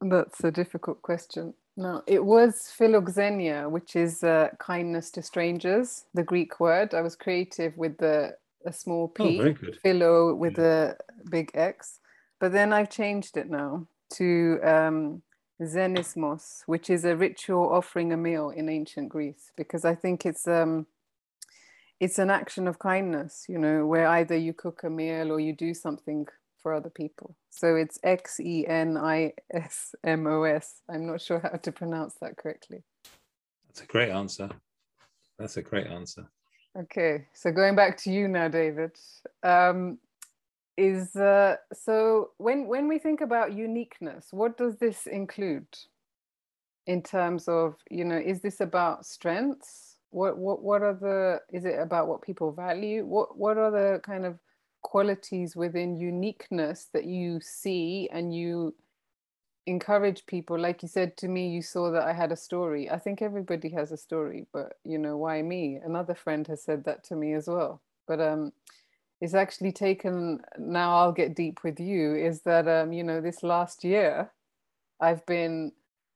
[0.01, 1.53] That's a difficult question.
[1.77, 6.93] No, it was philoxenia, which is uh, kindness to strangers, the Greek word.
[6.93, 10.93] I was creative with the a small p, oh, philo with yeah.
[11.25, 11.99] a big X,
[12.39, 15.21] but then I've changed it now to um,
[15.61, 20.47] xenismos, which is a ritual offering a meal in ancient Greece, because I think it's
[20.47, 20.87] um,
[21.99, 25.53] it's an action of kindness, you know, where either you cook a meal or you
[25.53, 26.27] do something
[26.61, 27.35] for other people.
[27.49, 30.81] So it's X E N I S M O S.
[30.89, 32.83] I'm not sure how to pronounce that correctly.
[33.67, 34.49] That's a great answer.
[35.37, 36.27] That's a great answer.
[36.77, 38.91] Okay, so going back to you now, David,
[39.43, 39.97] um,
[40.77, 45.67] is uh, so when when we think about uniqueness, what does this include
[46.87, 49.97] in terms of you know is this about strengths?
[50.11, 53.05] What what what are the is it about what people value?
[53.05, 54.39] What what are the kind of
[54.81, 58.73] qualities within uniqueness that you see and you
[59.67, 62.89] encourage people like you said to me you saw that i had a story.
[62.89, 65.79] I think everybody has a story but you know why me?
[65.83, 67.81] Another friend has said that to me as well.
[68.07, 68.53] But um
[69.21, 73.43] it's actually taken now i'll get deep with you is that um you know this
[73.43, 74.31] last year
[74.99, 75.71] i've been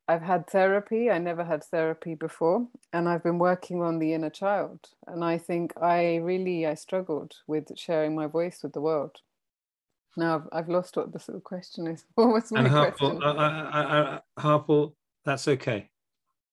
[0.07, 1.11] i've had therapy.
[1.11, 4.79] I never had therapy before and i've been working on the inner child.
[5.05, 9.19] And i think i really i struggled with sharing my voice with the world
[10.17, 12.05] no, I've, I've lost what the sort of question is.
[12.15, 13.23] What was my and Harpal, question?
[13.23, 15.89] Uh, uh, uh, Harpal, that's okay.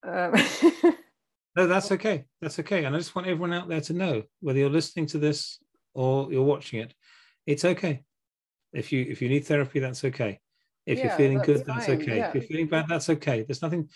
[0.06, 0.32] Um.
[1.56, 2.24] no, that's okay.
[2.40, 2.84] That's okay.
[2.84, 5.58] And I just want everyone out there to know whether you're listening to this
[5.94, 6.94] or you're watching it,
[7.46, 8.02] it's okay.
[8.72, 10.40] If you if you need therapy, that's okay.
[10.86, 12.16] If yeah, you're feeling that's good, that's okay.
[12.16, 12.28] Yeah.
[12.28, 13.42] If you're feeling bad, that's okay.
[13.42, 13.88] There's nothing.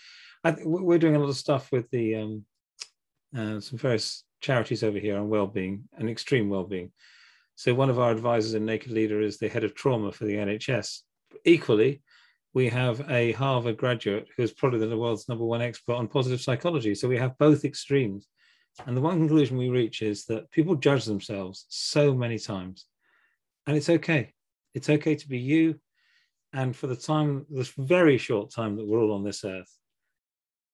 [0.43, 2.45] I, we're doing a lot of stuff with the um,
[3.35, 6.91] uh, some various charities over here on well-being and extreme well-being
[7.57, 10.35] so one of our advisors in Naked Leader is the head of trauma for the
[10.35, 10.99] NHS.
[11.43, 12.03] Equally,
[12.53, 16.39] we have a Harvard graduate who is probably the world's number one expert on positive
[16.39, 16.93] psychology.
[16.93, 18.27] So we have both extremes.
[18.85, 22.85] And the one conclusion we reach is that people judge themselves so many times.
[23.65, 24.33] And it's okay.
[24.75, 25.79] It's okay to be you.
[26.53, 29.75] And for the time, this very short time that we're all on this earth,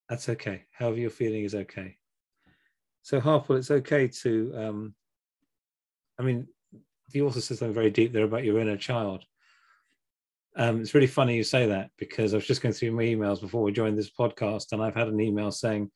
[0.10, 0.66] that's okay.
[0.74, 1.96] However you're feeling is okay.
[3.04, 4.96] So Harpal, it's okay to um,
[6.20, 6.48] I mean,
[7.12, 9.24] the author says something very deep there about your inner child.
[10.56, 13.42] Um, it's really funny you say that because I was just going through my emails
[13.42, 15.90] before we joined this podcast, and I've had an email saying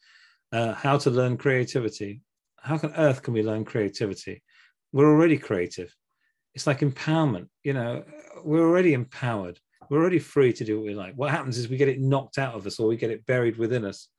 [0.51, 2.21] uh, how to learn creativity.
[2.59, 4.41] How can earth can we learn creativity?
[4.91, 5.95] We're already creative.
[6.55, 7.49] It's like empowerment.
[7.63, 8.03] You know,
[8.43, 9.59] we're already empowered.
[9.89, 11.13] We're already free to do what we like.
[11.13, 13.57] What happens is we get it knocked out of us, or we get it buried
[13.57, 14.09] within us,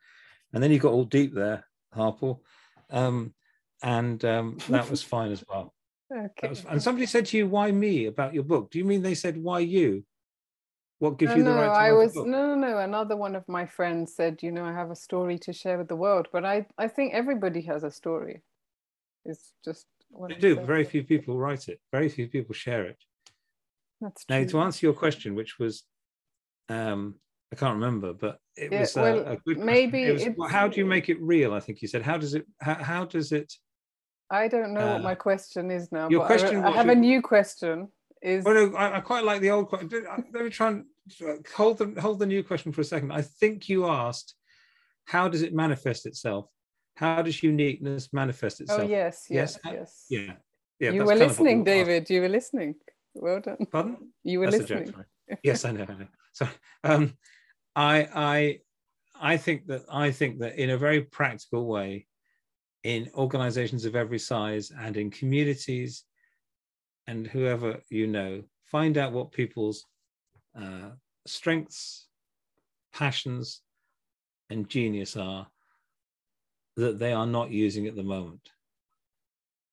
[0.52, 2.40] and then you got all deep there, Harpal,
[2.90, 3.34] um,
[3.82, 5.74] and um, that was fine as well.
[6.10, 6.48] Okay.
[6.48, 8.70] Was, and somebody said to you, "Why me?" about your book.
[8.70, 10.04] Do you mean they said, "Why you"?
[11.00, 12.78] What gives no, you the no, right to I was no, no, no.
[12.78, 15.88] Another one of my friends said, "You know, I have a story to share with
[15.88, 18.42] the world." But I, I think everybody has a story.
[19.24, 19.86] It's just
[20.28, 20.56] they do.
[20.60, 21.80] Very few people write it.
[21.92, 22.98] Very few people share it.
[24.00, 24.40] That's true.
[24.40, 25.84] Now, to answer your question, which was,
[26.68, 27.16] um,
[27.52, 29.58] I can't remember, but it yeah, was well, a good.
[29.58, 30.10] Maybe.
[30.10, 31.52] Was, how do you make it real?
[31.52, 32.02] I think you said.
[32.02, 32.46] How does it?
[32.60, 33.52] How, how does it?
[34.30, 36.08] I don't know uh, what my question is now.
[36.08, 36.62] Your question.
[36.64, 37.88] I, I have your, a new question.
[38.20, 40.04] Is well, no, I, I, quite like the old question.
[40.32, 40.84] Let me try and
[41.54, 43.12] hold the hold the new question for a second.
[43.12, 44.34] I think you asked,
[45.04, 46.50] how does it manifest itself?
[46.96, 48.80] How does uniqueness manifest oh, itself?
[48.82, 49.72] Oh yes, yes, yes.
[49.72, 50.06] yes.
[50.10, 50.32] Yeah,
[50.80, 50.90] yeah.
[50.90, 52.10] You were listening, David.
[52.10, 52.74] You were listening.
[53.14, 53.58] Well done.
[53.70, 54.12] Pardon?
[54.24, 54.94] You were That's listening.
[55.42, 55.86] yes, I know.
[55.88, 56.06] I know.
[56.32, 56.48] So,
[56.84, 57.14] um,
[57.74, 58.58] I, I,
[59.20, 62.07] I think that I think that in a very practical way,
[62.84, 66.04] in organizations of every size and in communities
[67.06, 69.84] and whoever you know, find out what people's
[70.58, 70.90] uh,
[71.26, 72.06] strengths,
[72.92, 73.62] passions,
[74.50, 75.46] and genius are
[76.76, 78.50] that they are not using at the moment.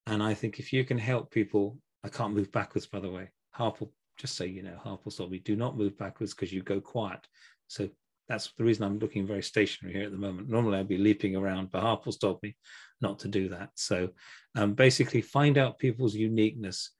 [0.07, 3.29] And I think if you can help people, I can't move backwards, by the way.
[3.57, 6.79] Harpal, just so you know, Harpal told me, do not move backwards because you go
[6.79, 7.27] quiet.
[7.67, 7.89] So
[8.27, 10.49] that's the reason I'm looking very stationary here at the moment.
[10.49, 12.55] Normally I'd be leaping around, but Harpal's told me
[13.01, 13.69] not to do that.
[13.75, 14.09] So
[14.55, 16.91] um, basically, find out people's uniqueness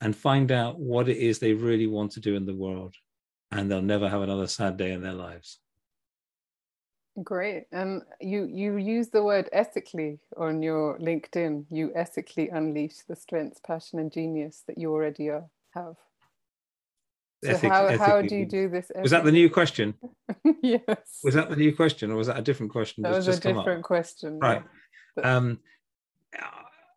[0.00, 2.94] and find out what it is they really want to do in the world,
[3.50, 5.58] and they'll never have another sad day in their lives.
[7.22, 7.64] Great.
[7.72, 11.66] And you you use the word ethically on your LinkedIn.
[11.70, 15.96] You ethically unleash the strengths, passion, and genius that you already are, have.
[17.44, 18.86] So Ethic, how, how do you do this?
[18.86, 19.02] Ethically?
[19.02, 19.94] Was that the new question?
[20.62, 21.20] yes.
[21.22, 23.02] Was that the new question, or was that a different question?
[23.02, 24.38] That was a different question.
[24.38, 24.62] Right.
[25.22, 25.58] Um,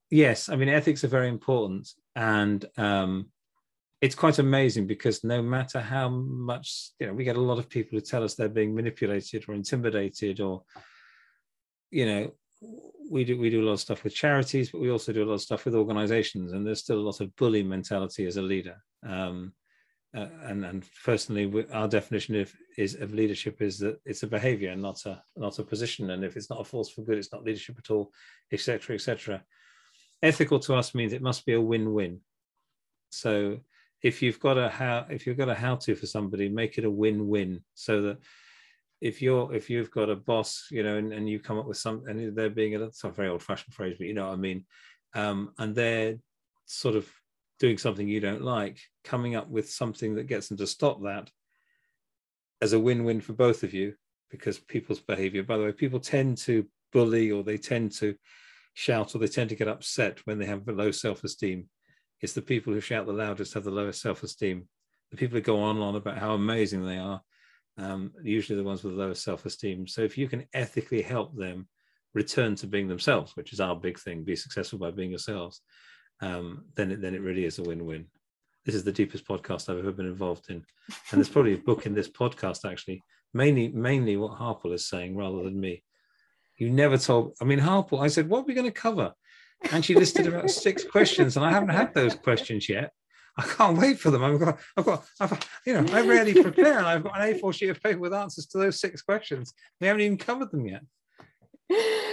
[0.10, 3.28] yes, I mean ethics are very important, and um,
[4.02, 7.70] it's quite amazing because no matter how much you know, we get a lot of
[7.70, 10.64] people who tell us they're being manipulated or intimidated, or
[11.92, 12.32] you know,
[13.10, 15.30] we do we do a lot of stuff with charities, but we also do a
[15.30, 18.42] lot of stuff with organisations, and there's still a lot of bully mentality as a
[18.42, 18.78] leader.
[19.08, 19.54] Um,
[20.16, 24.72] uh, and and personally, our definition of is of leadership is that it's a behavior
[24.72, 26.12] and not a not a position.
[26.12, 28.12] And if it's not a force for good, it's not leadership at all,
[28.52, 29.44] etc., etc.
[30.24, 32.22] Ethical to us means it must be a win-win.
[33.10, 33.60] So
[34.02, 36.86] if you've got a how if you've got a how to for somebody, make it
[36.86, 38.18] a win-win, so that
[39.02, 41.78] if you're if you've got a boss, you know, and, and you come up with
[41.78, 44.34] some, and they're being a that's a very old fashioned phrase, but you know what
[44.34, 44.66] I mean,
[45.14, 46.16] um, and they're
[46.66, 47.10] sort of
[47.60, 51.30] doing something you don't like, coming up with something that gets them to stop that
[52.62, 53.94] as a win-win for both of you,
[54.30, 58.16] because people's behavior, by the way, people tend to bully or they tend to
[58.74, 61.70] shout or they tend to get upset when they have low self-esteem.
[62.22, 64.68] It's the people who shout the loudest have the lowest self-esteem.
[65.12, 67.22] The people who go on and on about how amazing they are,
[67.78, 69.88] um, usually the ones with the lowest self-esteem.
[69.88, 71.68] So if you can ethically help them
[72.14, 75.62] return to being themselves, which is our big thing, be successful by being yourselves,
[76.22, 78.06] um, then it, then it really is a win-win.
[78.66, 80.66] This is the deepest podcast I've ever been involved in, and
[81.20, 85.44] there's probably a book in this podcast actually, mainly mainly what Harpal is saying rather
[85.44, 85.84] than me.
[86.58, 87.36] You never told.
[87.42, 88.02] I mean, Harpal.
[88.02, 89.14] I said, "What are we going to cover?"
[89.72, 92.92] And she listed about six questions, and I haven't had those questions yet.
[93.38, 94.24] I can't wait for them.
[94.24, 97.54] I've got, I've got, I've, you know, I rarely prepare, and I've got an A4
[97.54, 99.54] sheet of paper with answers to those six questions.
[99.82, 100.82] We haven't even covered them yet.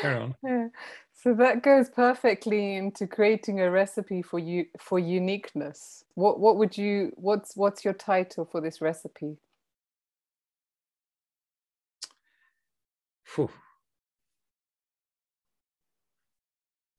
[0.00, 0.34] Carry on.
[1.22, 6.02] So that goes perfectly into creating a recipe for you for uniqueness.
[6.14, 9.36] What what would you what's what's your title for this recipe?
[13.36, 13.50] Whew.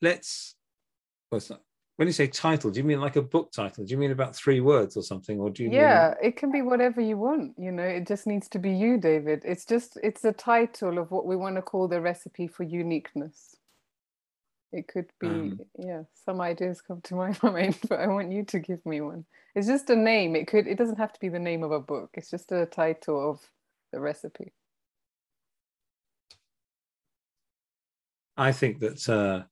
[0.01, 0.55] Let's
[1.97, 3.83] when you say title, do you mean like a book title?
[3.83, 5.71] Do you mean about three words or something, or do you?
[5.71, 6.29] Yeah, mean...
[6.31, 7.55] it can be whatever you want.
[7.57, 9.41] You know, it just needs to be you, David.
[9.43, 13.52] It's just it's the title of what we want to call the recipe for uniqueness.
[14.73, 16.01] It could be, um, yeah.
[16.25, 19.25] Some ideas come to my mind, but I want you to give me one.
[19.55, 20.35] It's just a name.
[20.35, 20.67] It could.
[20.67, 22.09] It doesn't have to be the name of a book.
[22.15, 23.39] It's just a title of
[23.91, 24.51] the recipe.
[28.35, 29.07] I think that.
[29.07, 29.43] Uh,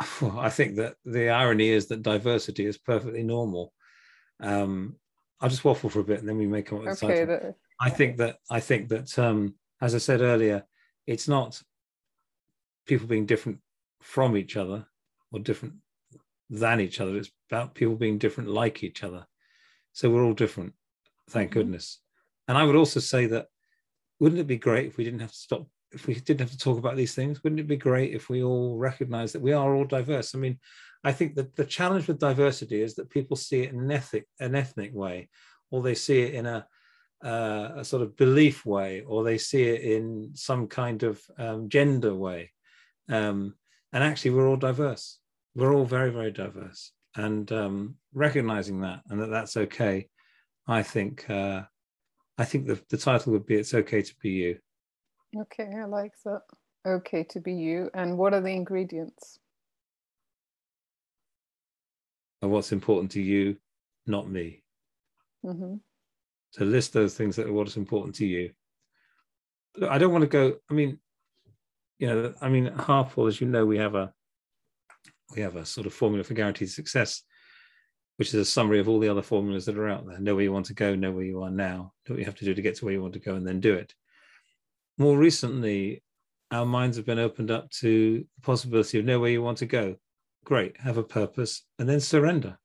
[0.38, 3.74] I think that the irony is that diversity is perfectly normal.
[4.40, 4.96] Um,
[5.40, 7.54] I'll just waffle for a bit and then we may come up with okay, that,
[7.80, 10.64] I think that I think that um, as I said earlier,
[11.06, 11.60] it's not
[12.88, 13.60] people being different
[14.00, 14.86] from each other
[15.30, 15.74] or different
[16.50, 17.16] than each other.
[17.16, 19.26] It's about people being different like each other.
[19.92, 20.72] So we're all different,
[21.30, 21.60] thank mm-hmm.
[21.60, 22.00] goodness.
[22.48, 23.46] And I would also say that
[24.18, 26.58] wouldn't it be great if we didn't have to stop if we didn't have to
[26.58, 29.74] talk about these things, wouldn't it be great if we all recognize that we are
[29.74, 30.34] all diverse?
[30.34, 30.58] I mean,
[31.04, 34.26] I think that the challenge with diversity is that people see it in an ethnic,
[34.40, 35.28] an ethnic way,
[35.70, 36.66] or they see it in a,
[37.24, 41.68] uh, a sort of belief way, or they see it in some kind of um,
[41.68, 42.52] gender way.
[43.08, 43.54] Um,
[43.92, 45.18] and actually, we're all diverse.
[45.54, 46.92] We're all very, very diverse.
[47.16, 50.08] And um, recognizing that and that that's okay,
[50.66, 51.28] I think.
[51.28, 51.62] Uh,
[52.36, 54.58] I think the, the title would be "It's Okay to Be You."
[55.36, 56.42] Okay, I like that.
[56.86, 57.90] Okay to be you.
[57.94, 59.38] And what are the ingredients?
[62.40, 63.56] And what's important to you,
[64.06, 64.62] not me.
[65.44, 65.74] Mm-hmm.
[66.50, 68.52] So list those things that are what is important to you.
[69.88, 70.56] I don't want to go.
[70.70, 70.98] I mean,
[71.98, 74.12] you know, I mean, Harpal, as you know, we have a
[75.34, 77.22] we have a sort of formula for guaranteed success,
[78.16, 80.18] which is a summary of all the other formulas that are out there.
[80.18, 82.36] Know where you want to go, know where you are now, know what you have
[82.36, 83.92] to do to get to where you want to go, and then do it
[84.98, 86.02] more recently,
[86.50, 89.66] our minds have been opened up to the possibility of know where you want to
[89.66, 89.96] go.
[90.44, 92.58] Great, have a purpose, and then surrender.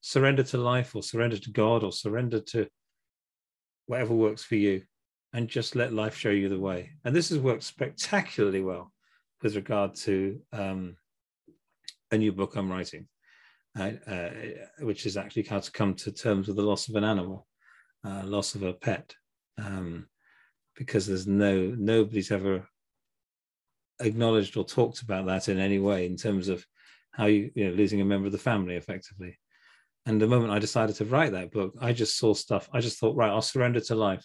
[0.00, 2.68] Surrender to life, or surrender to God, or surrender to
[3.86, 4.82] whatever works for you,
[5.32, 6.90] and just let life show you the way.
[7.04, 8.92] And this has worked spectacularly well
[9.42, 10.96] with regard to um,
[12.10, 13.06] a new book I'm writing,
[13.78, 14.30] uh, uh,
[14.80, 17.46] which is actually how to come to terms with the loss of an animal,
[18.04, 19.14] uh, loss of a pet.
[19.58, 20.06] Um,
[20.78, 22.66] because there's no nobody's ever
[24.00, 26.64] acknowledged or talked about that in any way in terms of
[27.10, 29.36] how you you know losing a member of the family effectively
[30.06, 32.98] and the moment i decided to write that book i just saw stuff i just
[32.98, 34.24] thought right i'll surrender to life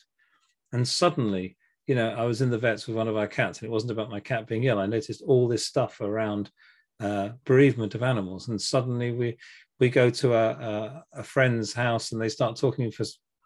[0.74, 1.56] and suddenly
[1.88, 3.92] you know i was in the vets with one of our cats and it wasn't
[3.92, 4.80] about my cat being ill.
[4.80, 6.52] I noticed all this stuff around
[7.00, 8.48] uh, bereavement of animals.
[8.48, 9.38] And suddenly we
[9.80, 13.06] we go to a, a, a friend's house and they start talking for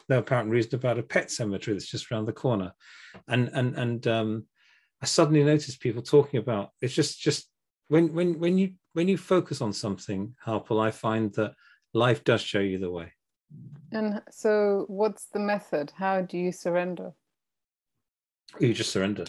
[0.09, 2.71] no apparent reason about a pet cemetery that's just around the corner,
[3.27, 4.45] and and and um,
[5.01, 7.49] I suddenly noticed people talking about it's just just
[7.89, 11.53] when when when you when you focus on something, Harpal, I find that
[11.93, 13.13] life does show you the way.
[13.91, 15.91] And so, what's the method?
[15.95, 17.13] How do you surrender?
[18.59, 19.25] You just surrender.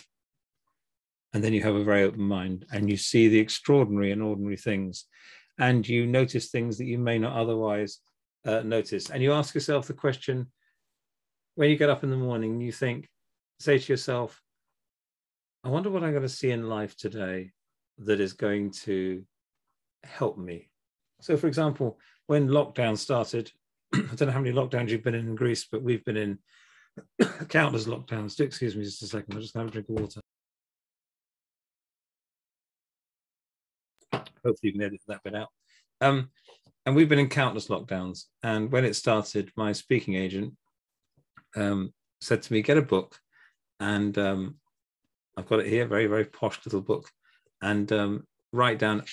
[1.32, 4.56] And then you have a very open mind and you see the extraordinary and ordinary
[4.56, 5.04] things.
[5.58, 7.98] And you notice things that you may not otherwise
[8.46, 9.10] uh, notice.
[9.10, 10.46] And you ask yourself the question
[11.56, 13.08] when you get up in the morning, you think,
[13.58, 14.40] say to yourself,
[15.64, 17.50] I wonder what I'm going to see in life today
[17.98, 19.24] that is going to
[20.04, 20.70] help me.
[21.20, 21.98] So, for example,
[22.28, 23.50] when lockdown started,
[23.94, 26.38] I don't know how many lockdowns you've been in, in Greece, but we've been in
[27.48, 28.36] countless lockdowns.
[28.36, 29.34] Do excuse me just a second.
[29.34, 30.20] I'm just going to have a drink of water.
[34.44, 35.48] Hopefully, you can edit that bit out.
[36.00, 36.30] Um,
[36.86, 38.24] and we've been in countless lockdowns.
[38.42, 40.54] And when it started, my speaking agent
[41.56, 43.18] um, said to me, "Get a book,"
[43.80, 44.56] and um,
[45.36, 47.10] I've got it here, very very posh little book,
[47.62, 49.04] and um, write down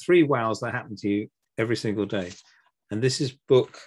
[0.00, 1.28] three wows that happen to you
[1.58, 2.32] every single day.
[2.90, 3.78] And this is book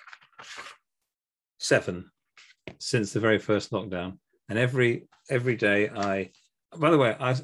[1.60, 2.12] seven
[2.80, 4.18] since the very first lockdown.
[4.49, 6.32] And every every day I
[6.78, 7.36] by the way, I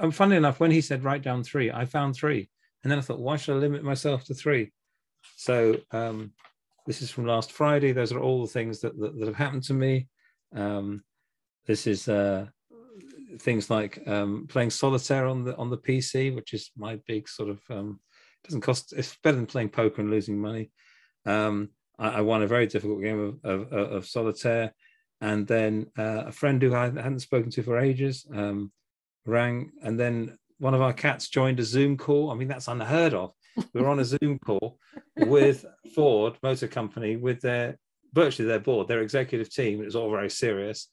[0.00, 2.48] I'm funny enough, when he said write down three, I found three.
[2.82, 4.72] And then I thought, why should I limit myself to three?
[5.36, 6.32] So um,
[6.86, 7.92] this is from last Friday.
[7.92, 10.08] Those are all the things that, that, that have happened to me.
[10.54, 11.02] Um,
[11.66, 12.46] this is uh,
[13.38, 17.50] things like um, playing solitaire on the on the PC, which is my big sort
[17.50, 18.00] of um,
[18.44, 18.92] doesn't cost.
[18.92, 20.70] It's better than playing poker and losing money.
[21.26, 24.74] Um, I, I, won a very difficult game of, of, of solitaire,
[25.20, 28.72] and then uh, a friend who I hadn't spoken to for ages um,
[29.24, 32.30] rang, and then one of our cats joined a Zoom call.
[32.30, 33.32] I mean, that's unheard of.
[33.72, 34.78] We were on a Zoom call
[35.16, 35.64] with
[35.94, 37.78] Ford Motor Company with their
[38.12, 39.80] virtually their board, their executive team.
[39.80, 40.88] It was all very serious.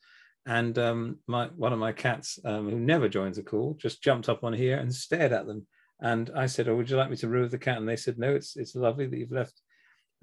[0.45, 4.29] And um, my one of my cats, um, who never joins a call, just jumped
[4.29, 5.67] up on here and stared at them.
[6.01, 8.17] And I said, "Oh, would you like me to remove the cat?" And they said,
[8.17, 9.61] "No, it's it's lovely that you've left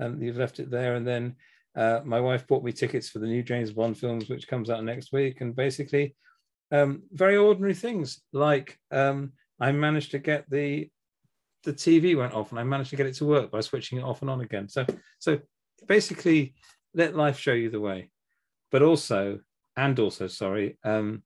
[0.01, 1.36] um, you've left it there." And then
[1.76, 4.84] uh, my wife bought me tickets for the new James Bond films, which comes out
[4.84, 5.40] next week.
[5.40, 6.14] And basically,
[6.72, 10.90] um, very ordinary things like um, I managed to get the
[11.64, 14.05] the TV went off, and I managed to get it to work by switching it
[14.05, 14.68] off and on again.
[14.68, 14.86] So
[15.18, 15.40] so
[15.86, 16.55] basically,
[16.94, 18.11] let life show you the way,
[18.70, 19.40] but also
[19.76, 21.22] and also, sorry, um,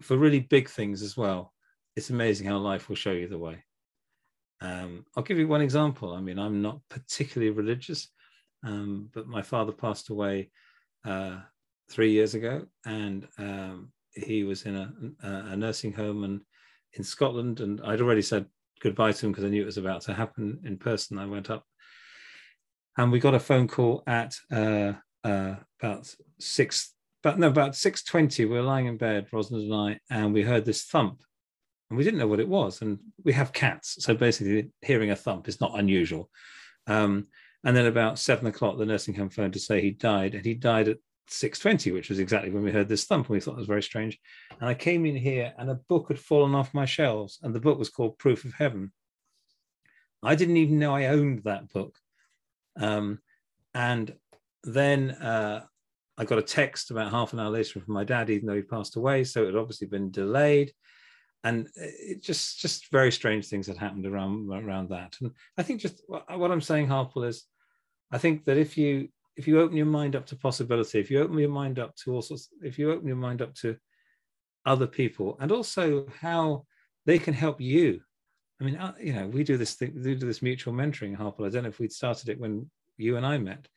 [0.00, 1.52] for really big things as well,
[1.94, 3.65] it's amazing how life will show you the way.
[4.60, 6.14] Um, I'll give you one example.
[6.14, 8.08] I mean, I'm not particularly religious,
[8.64, 10.50] um, but my father passed away
[11.04, 11.38] uh,
[11.90, 14.92] three years ago, and um, he was in a,
[15.22, 16.40] a, nursing home and
[16.94, 17.60] in Scotland.
[17.60, 18.46] And I'd already said
[18.82, 21.18] goodbye to him because I knew it was about to happen in person.
[21.18, 21.64] I went up,
[22.96, 26.94] and we got a phone call at uh, uh, about six
[27.26, 30.64] but no, about 6.20, we were lying in bed, Rosalind and I, and we heard
[30.64, 31.22] this thump.
[31.90, 32.82] And we didn't know what it was.
[32.82, 34.02] And we have cats.
[34.02, 36.30] So basically, hearing a thump is not unusual.
[36.86, 37.26] Um,
[37.64, 40.34] and then about seven o'clock, the nursing home phoned to say he died.
[40.34, 40.98] And he died at
[41.30, 43.26] 6.20, which was exactly when we heard this thump.
[43.26, 44.18] And we thought it was very strange.
[44.60, 47.38] And I came in here and a book had fallen off my shelves.
[47.42, 48.92] And the book was called Proof of Heaven.
[50.22, 51.96] I didn't even know I owned that book.
[52.78, 53.20] Um,
[53.74, 54.14] and
[54.64, 55.64] then uh,
[56.18, 58.62] I got a text about half an hour later from my dad, even though he
[58.62, 59.24] passed away.
[59.24, 60.72] So it had obviously been delayed.
[61.46, 65.16] And it just just very strange things had happened around around that.
[65.20, 67.44] And I think just what I'm saying, Harpal, is
[68.10, 71.20] I think that if you if you open your mind up to possibility, if you
[71.20, 73.76] open your mind up to all sorts, if you open your mind up to
[74.64, 76.66] other people, and also how
[77.04, 78.00] they can help you.
[78.60, 81.46] I mean, uh, you know, we do this thing, we do this mutual mentoring, Harpal.
[81.46, 83.68] I don't know if we'd started it when you and I met,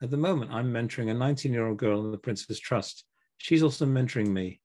[0.00, 3.04] at the moment, I'm mentoring a 19 year old girl in the Prince's Trust.
[3.38, 4.60] She's also mentoring me.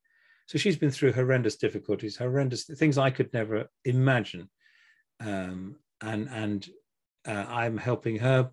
[0.46, 4.50] So she's been through horrendous difficulties, horrendous things I could never imagine.
[5.20, 6.68] Um, and and
[7.26, 8.52] uh, I'm helping her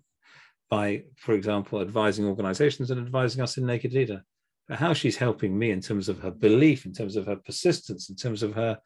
[0.69, 4.23] by, for example, advising organizations and advising us in Naked Leader.
[4.69, 8.09] But how she's helping me in terms of her belief, in terms of her persistence,
[8.09, 8.79] in terms of her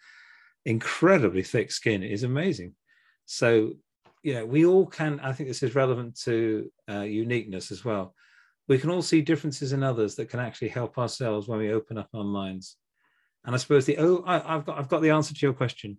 [0.66, 2.74] incredibly thick skin is amazing.
[3.26, 3.74] So
[4.26, 8.16] you know, we all can, I think this is relevant to uh, uniqueness as well.
[8.68, 12.00] We can all see differences in others that can actually help ourselves when we open
[12.00, 12.78] up our minds.
[13.46, 15.98] And I suppose the, oh, I, have got, I've got the answer to your question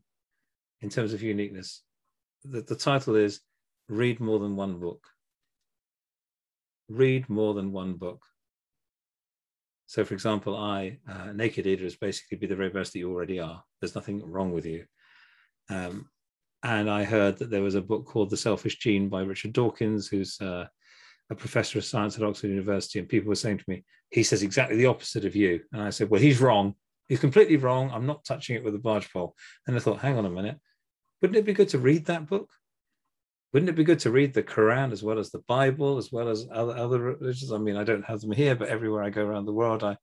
[0.80, 1.82] in terms of uniqueness.
[2.44, 3.40] The, the title is
[3.88, 5.06] Read More Than One Book.
[6.88, 8.22] Read more than one book.
[9.86, 13.10] So, for example, I, uh, Naked Leader, is basically be the very best that you
[13.10, 13.62] already are.
[13.80, 14.84] There's nothing wrong with you.
[15.70, 16.08] Um,
[16.62, 20.08] and I heard that there was a book called The Selfish Gene by Richard Dawkins,
[20.08, 20.66] who's uh,
[21.30, 22.98] a professor of science at Oxford University.
[22.98, 25.60] And people were saying to me, he says exactly the opposite of you.
[25.72, 26.74] And I said, well, he's wrong.
[27.08, 27.90] He's completely wrong.
[27.92, 29.34] I'm not touching it with a barge pole.
[29.66, 30.58] And I thought, hang on a minute.
[31.20, 32.50] Wouldn't it be good to read that book?
[33.52, 36.28] Wouldn't it be good to read the Quran as well as the Bible, as well
[36.28, 37.52] as other, other religions?
[37.52, 39.96] I mean, I don't have them here, but everywhere I go around the world, I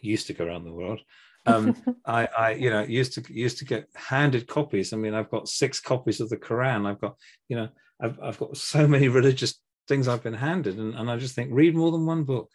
[0.00, 1.00] used to go around the world
[1.46, 1.76] um,
[2.06, 4.92] I, I, you know, used to used to get handed copies.
[4.92, 6.86] I mean, I've got six copies of the Quran.
[6.86, 7.16] I've got,
[7.48, 7.68] you know,
[8.00, 11.50] I've, I've got so many religious things I've been handed, and, and I just think
[11.52, 12.50] read more than one book.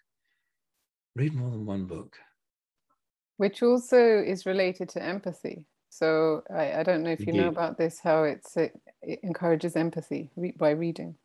[1.15, 2.17] Read more than one book.
[3.41, 5.65] Which also is related to empathy.
[5.89, 7.41] So I, I don't know if you Indeed.
[7.41, 10.29] know about this, how it's it, it encourages empathy
[10.59, 11.15] by reading.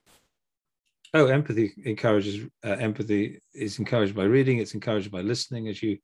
[1.12, 4.60] Oh, empathy encourages uh, empathy is encouraged by reading.
[4.60, 5.98] It's encouraged by listening, as you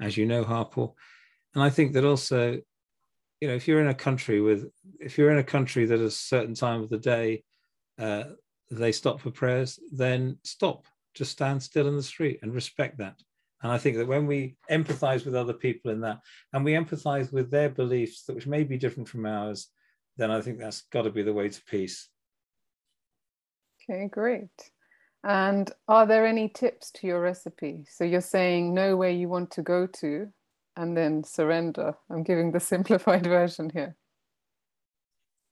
[0.00, 0.94] as you know, Harpal.
[1.54, 2.58] And I think that also,
[3.42, 6.06] you know, if you're in a country with if you're in a country that at
[6.06, 7.44] a certain time of the day
[7.98, 8.24] uh,
[8.70, 10.86] they stop for prayers, then stop.
[11.12, 13.16] Just stand still in the street and respect that.
[13.62, 16.18] And I think that when we empathize with other people in that,
[16.52, 19.68] and we empathize with their beliefs, that which may be different from ours,
[20.16, 22.08] then I think that's got to be the way to peace.
[23.88, 24.50] Okay, great.
[25.24, 27.84] And are there any tips to your recipe?
[27.88, 30.28] So you're saying know where you want to go to
[30.76, 31.94] and then surrender.
[32.10, 33.96] I'm giving the simplified version here.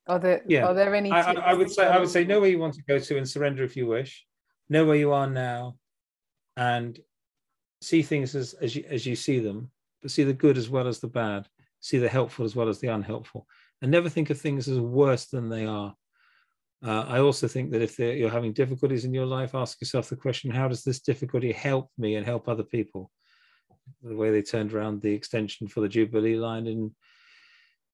[0.09, 0.67] Are there yeah.
[0.67, 2.83] are there any I, I, would say I would say know where you want to
[2.83, 4.27] go to and surrender if you wish.
[4.69, 5.77] Know where you are now
[6.57, 6.99] and
[7.81, 9.70] see things as, as you as you see them,
[10.03, 11.47] but see the good as well as the bad,
[11.81, 13.47] see the helpful as well as the unhelpful,
[13.83, 15.95] and never think of things as worse than they are.
[16.83, 20.16] Uh, I also think that if you're having difficulties in your life, ask yourself the
[20.16, 23.11] question: How does this difficulty help me and help other people?
[24.03, 26.95] The way they turned around the extension for the Jubilee line in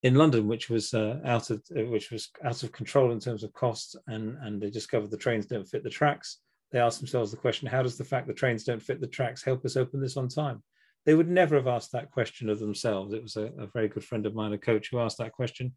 [0.03, 3.53] in London, which was uh, out of which was out of control in terms of
[3.53, 6.39] cost, and and they discovered the trains don't fit the tracks.
[6.73, 9.43] They asked themselves the question: How does the fact the trains don't fit the tracks
[9.43, 10.63] help us open this on time?
[11.05, 13.13] They would never have asked that question of themselves.
[13.13, 15.75] It was a, a very good friend of mine, a coach, who asked that question,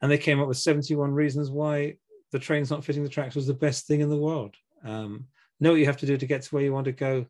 [0.00, 1.96] and they came up with 71 reasons why
[2.32, 4.54] the train's not fitting the tracks was the best thing in the world.
[4.84, 5.26] Um,
[5.60, 7.26] know what you have to do to get to where you want to go.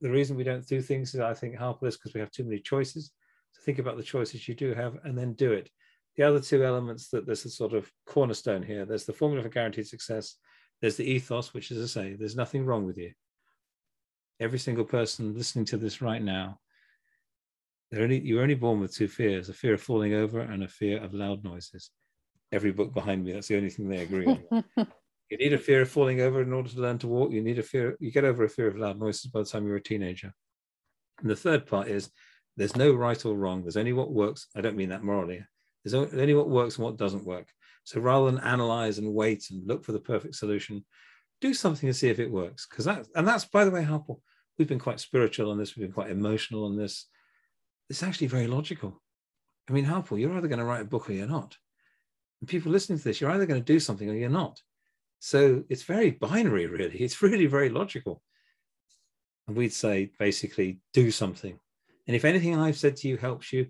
[0.00, 2.60] The reason we don't do things is, I think, helpless because we have too many
[2.60, 3.12] choices.
[3.52, 5.68] So think about the choices you do have and then do it.
[6.16, 8.84] The other two elements that there's a sort of cornerstone here.
[8.84, 10.36] There's the formula for guaranteed success.
[10.80, 13.12] There's the ethos, which is to say, there's nothing wrong with you.
[14.40, 16.58] Every single person listening to this right now,
[17.90, 20.68] they're only, you're only born with two fears: a fear of falling over and a
[20.68, 21.90] fear of loud noises
[22.52, 23.32] every book behind me.
[23.32, 24.64] That's the only thing they agree on.
[25.30, 27.32] you need a fear of falling over in order to learn to walk.
[27.32, 29.66] You need a fear, you get over a fear of loud noises by the time
[29.66, 30.32] you're a teenager.
[31.20, 32.10] And the third part is
[32.56, 33.62] there's no right or wrong.
[33.62, 34.46] There's only what works.
[34.56, 35.44] I don't mean that morally.
[35.84, 37.48] There's only what works and what doesn't work.
[37.84, 40.84] So rather than analyze and wait and look for the perfect solution,
[41.40, 42.66] do something and see if it works.
[42.68, 44.20] Because that, and that's by the way, Harpal,
[44.58, 45.74] we've been quite spiritual on this.
[45.74, 47.06] We've been quite emotional on this.
[47.88, 49.00] It's actually very logical.
[49.68, 51.56] I mean, Harpal, you're either going to write a book or you're not.
[52.40, 54.60] And people listening to this, you're either going to do something or you're not.
[55.18, 56.98] So it's very binary, really.
[56.98, 58.22] It's really very logical.
[59.46, 61.58] And we'd say basically do something.
[62.06, 63.66] And if anything I've said to you helps you,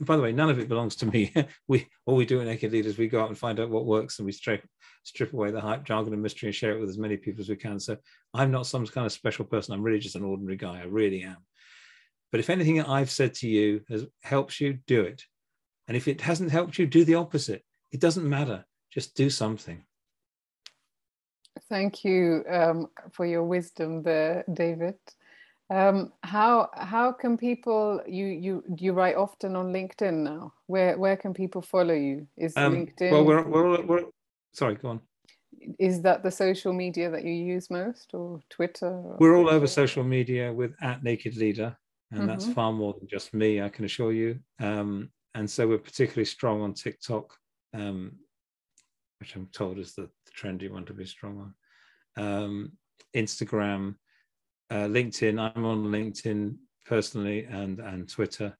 [0.00, 1.32] by the way, none of it belongs to me.
[1.68, 4.18] we all we do at Naked Leaders, we go out and find out what works,
[4.18, 4.66] and we strip
[5.04, 7.48] strip away the hype, jargon, and mystery, and share it with as many people as
[7.48, 7.78] we can.
[7.78, 7.96] So
[8.34, 9.72] I'm not some kind of special person.
[9.72, 10.80] I'm really just an ordinary guy.
[10.80, 11.36] I really am.
[12.32, 15.22] But if anything that I've said to you has helps you, do it.
[15.88, 17.62] And if it hasn't helped you, do the opposite.
[17.92, 18.64] It doesn't matter.
[18.92, 19.84] Just do something.
[21.68, 24.96] Thank you um, for your wisdom there, David.
[25.68, 30.52] Um, how how can people you you you write often on LinkedIn now?
[30.66, 32.26] Where where can people follow you?
[32.36, 33.10] Is um, LinkedIn?
[33.10, 34.04] Well, we're, we're, we're
[34.52, 34.76] sorry.
[34.76, 35.00] Go on.
[35.80, 38.86] Is that the social media that you use most, or Twitter?
[38.86, 41.76] Or we're all over social media with at Naked Leader,
[42.12, 42.28] and mm-hmm.
[42.28, 43.60] that's far more than just me.
[43.60, 44.38] I can assure you.
[44.60, 47.34] Um, and so we're particularly strong on TikTok,
[47.74, 48.12] um,
[49.20, 51.52] which I'm told is the, the, trend you want to be strong
[52.16, 52.24] on.
[52.24, 52.72] Um,
[53.14, 53.96] Instagram,
[54.70, 55.52] uh, LinkedIn.
[55.56, 56.56] I'm on LinkedIn
[56.86, 58.56] personally and and Twitter.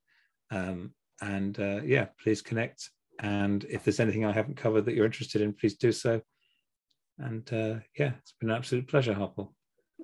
[0.51, 2.89] Um, and uh, yeah, please connect.
[3.19, 6.21] And if there's anything I haven't covered that you're interested in, please do so.
[7.17, 9.49] And uh, yeah, it's been an absolute pleasure, Harpal.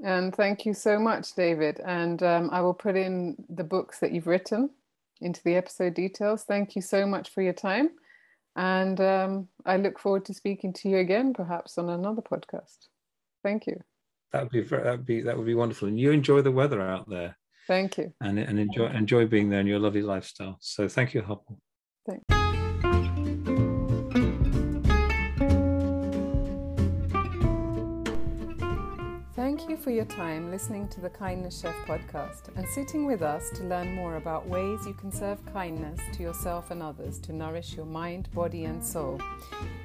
[0.04, 1.80] And thank you so much, David.
[1.86, 4.72] And um, I will put in the books that you've written
[5.22, 6.44] into the episode details.
[6.44, 7.90] Thank you so much for your time.
[8.56, 12.88] And um, I look forward to speaking to you again, perhaps on another podcast.
[13.44, 13.80] Thank you.
[14.34, 15.88] That would be that would be that would be wonderful.
[15.88, 17.38] And you enjoy the weather out there.
[17.68, 18.14] Thank you.
[18.20, 20.58] And and enjoy enjoy being there in your lovely lifestyle.
[20.60, 21.60] So thank you, Harpal.
[22.06, 22.53] Thanks.
[29.64, 33.50] Thank you for your time listening to the Kindness Chef podcast and sitting with us
[33.52, 37.74] to learn more about ways you can serve kindness to yourself and others to nourish
[37.74, 39.22] your mind, body, and soul.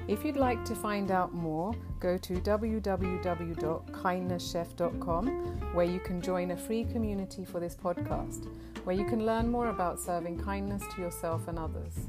[0.09, 5.27] If you'd like to find out more, go to www.kindnesschef.com
[5.73, 8.49] where you can join a free community for this podcast,
[8.83, 11.99] where you can learn more about serving kindness to yourself and others.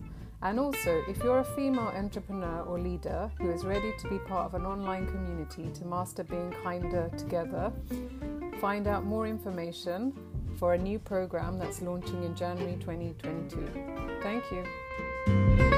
[0.42, 4.46] And also, if you're a female entrepreneur or leader who is ready to be part
[4.46, 7.70] of an online community to master being kinder together,
[8.60, 10.14] find out more information
[10.58, 14.20] for a new program that's launching in January 2022.
[14.22, 15.69] Thank you.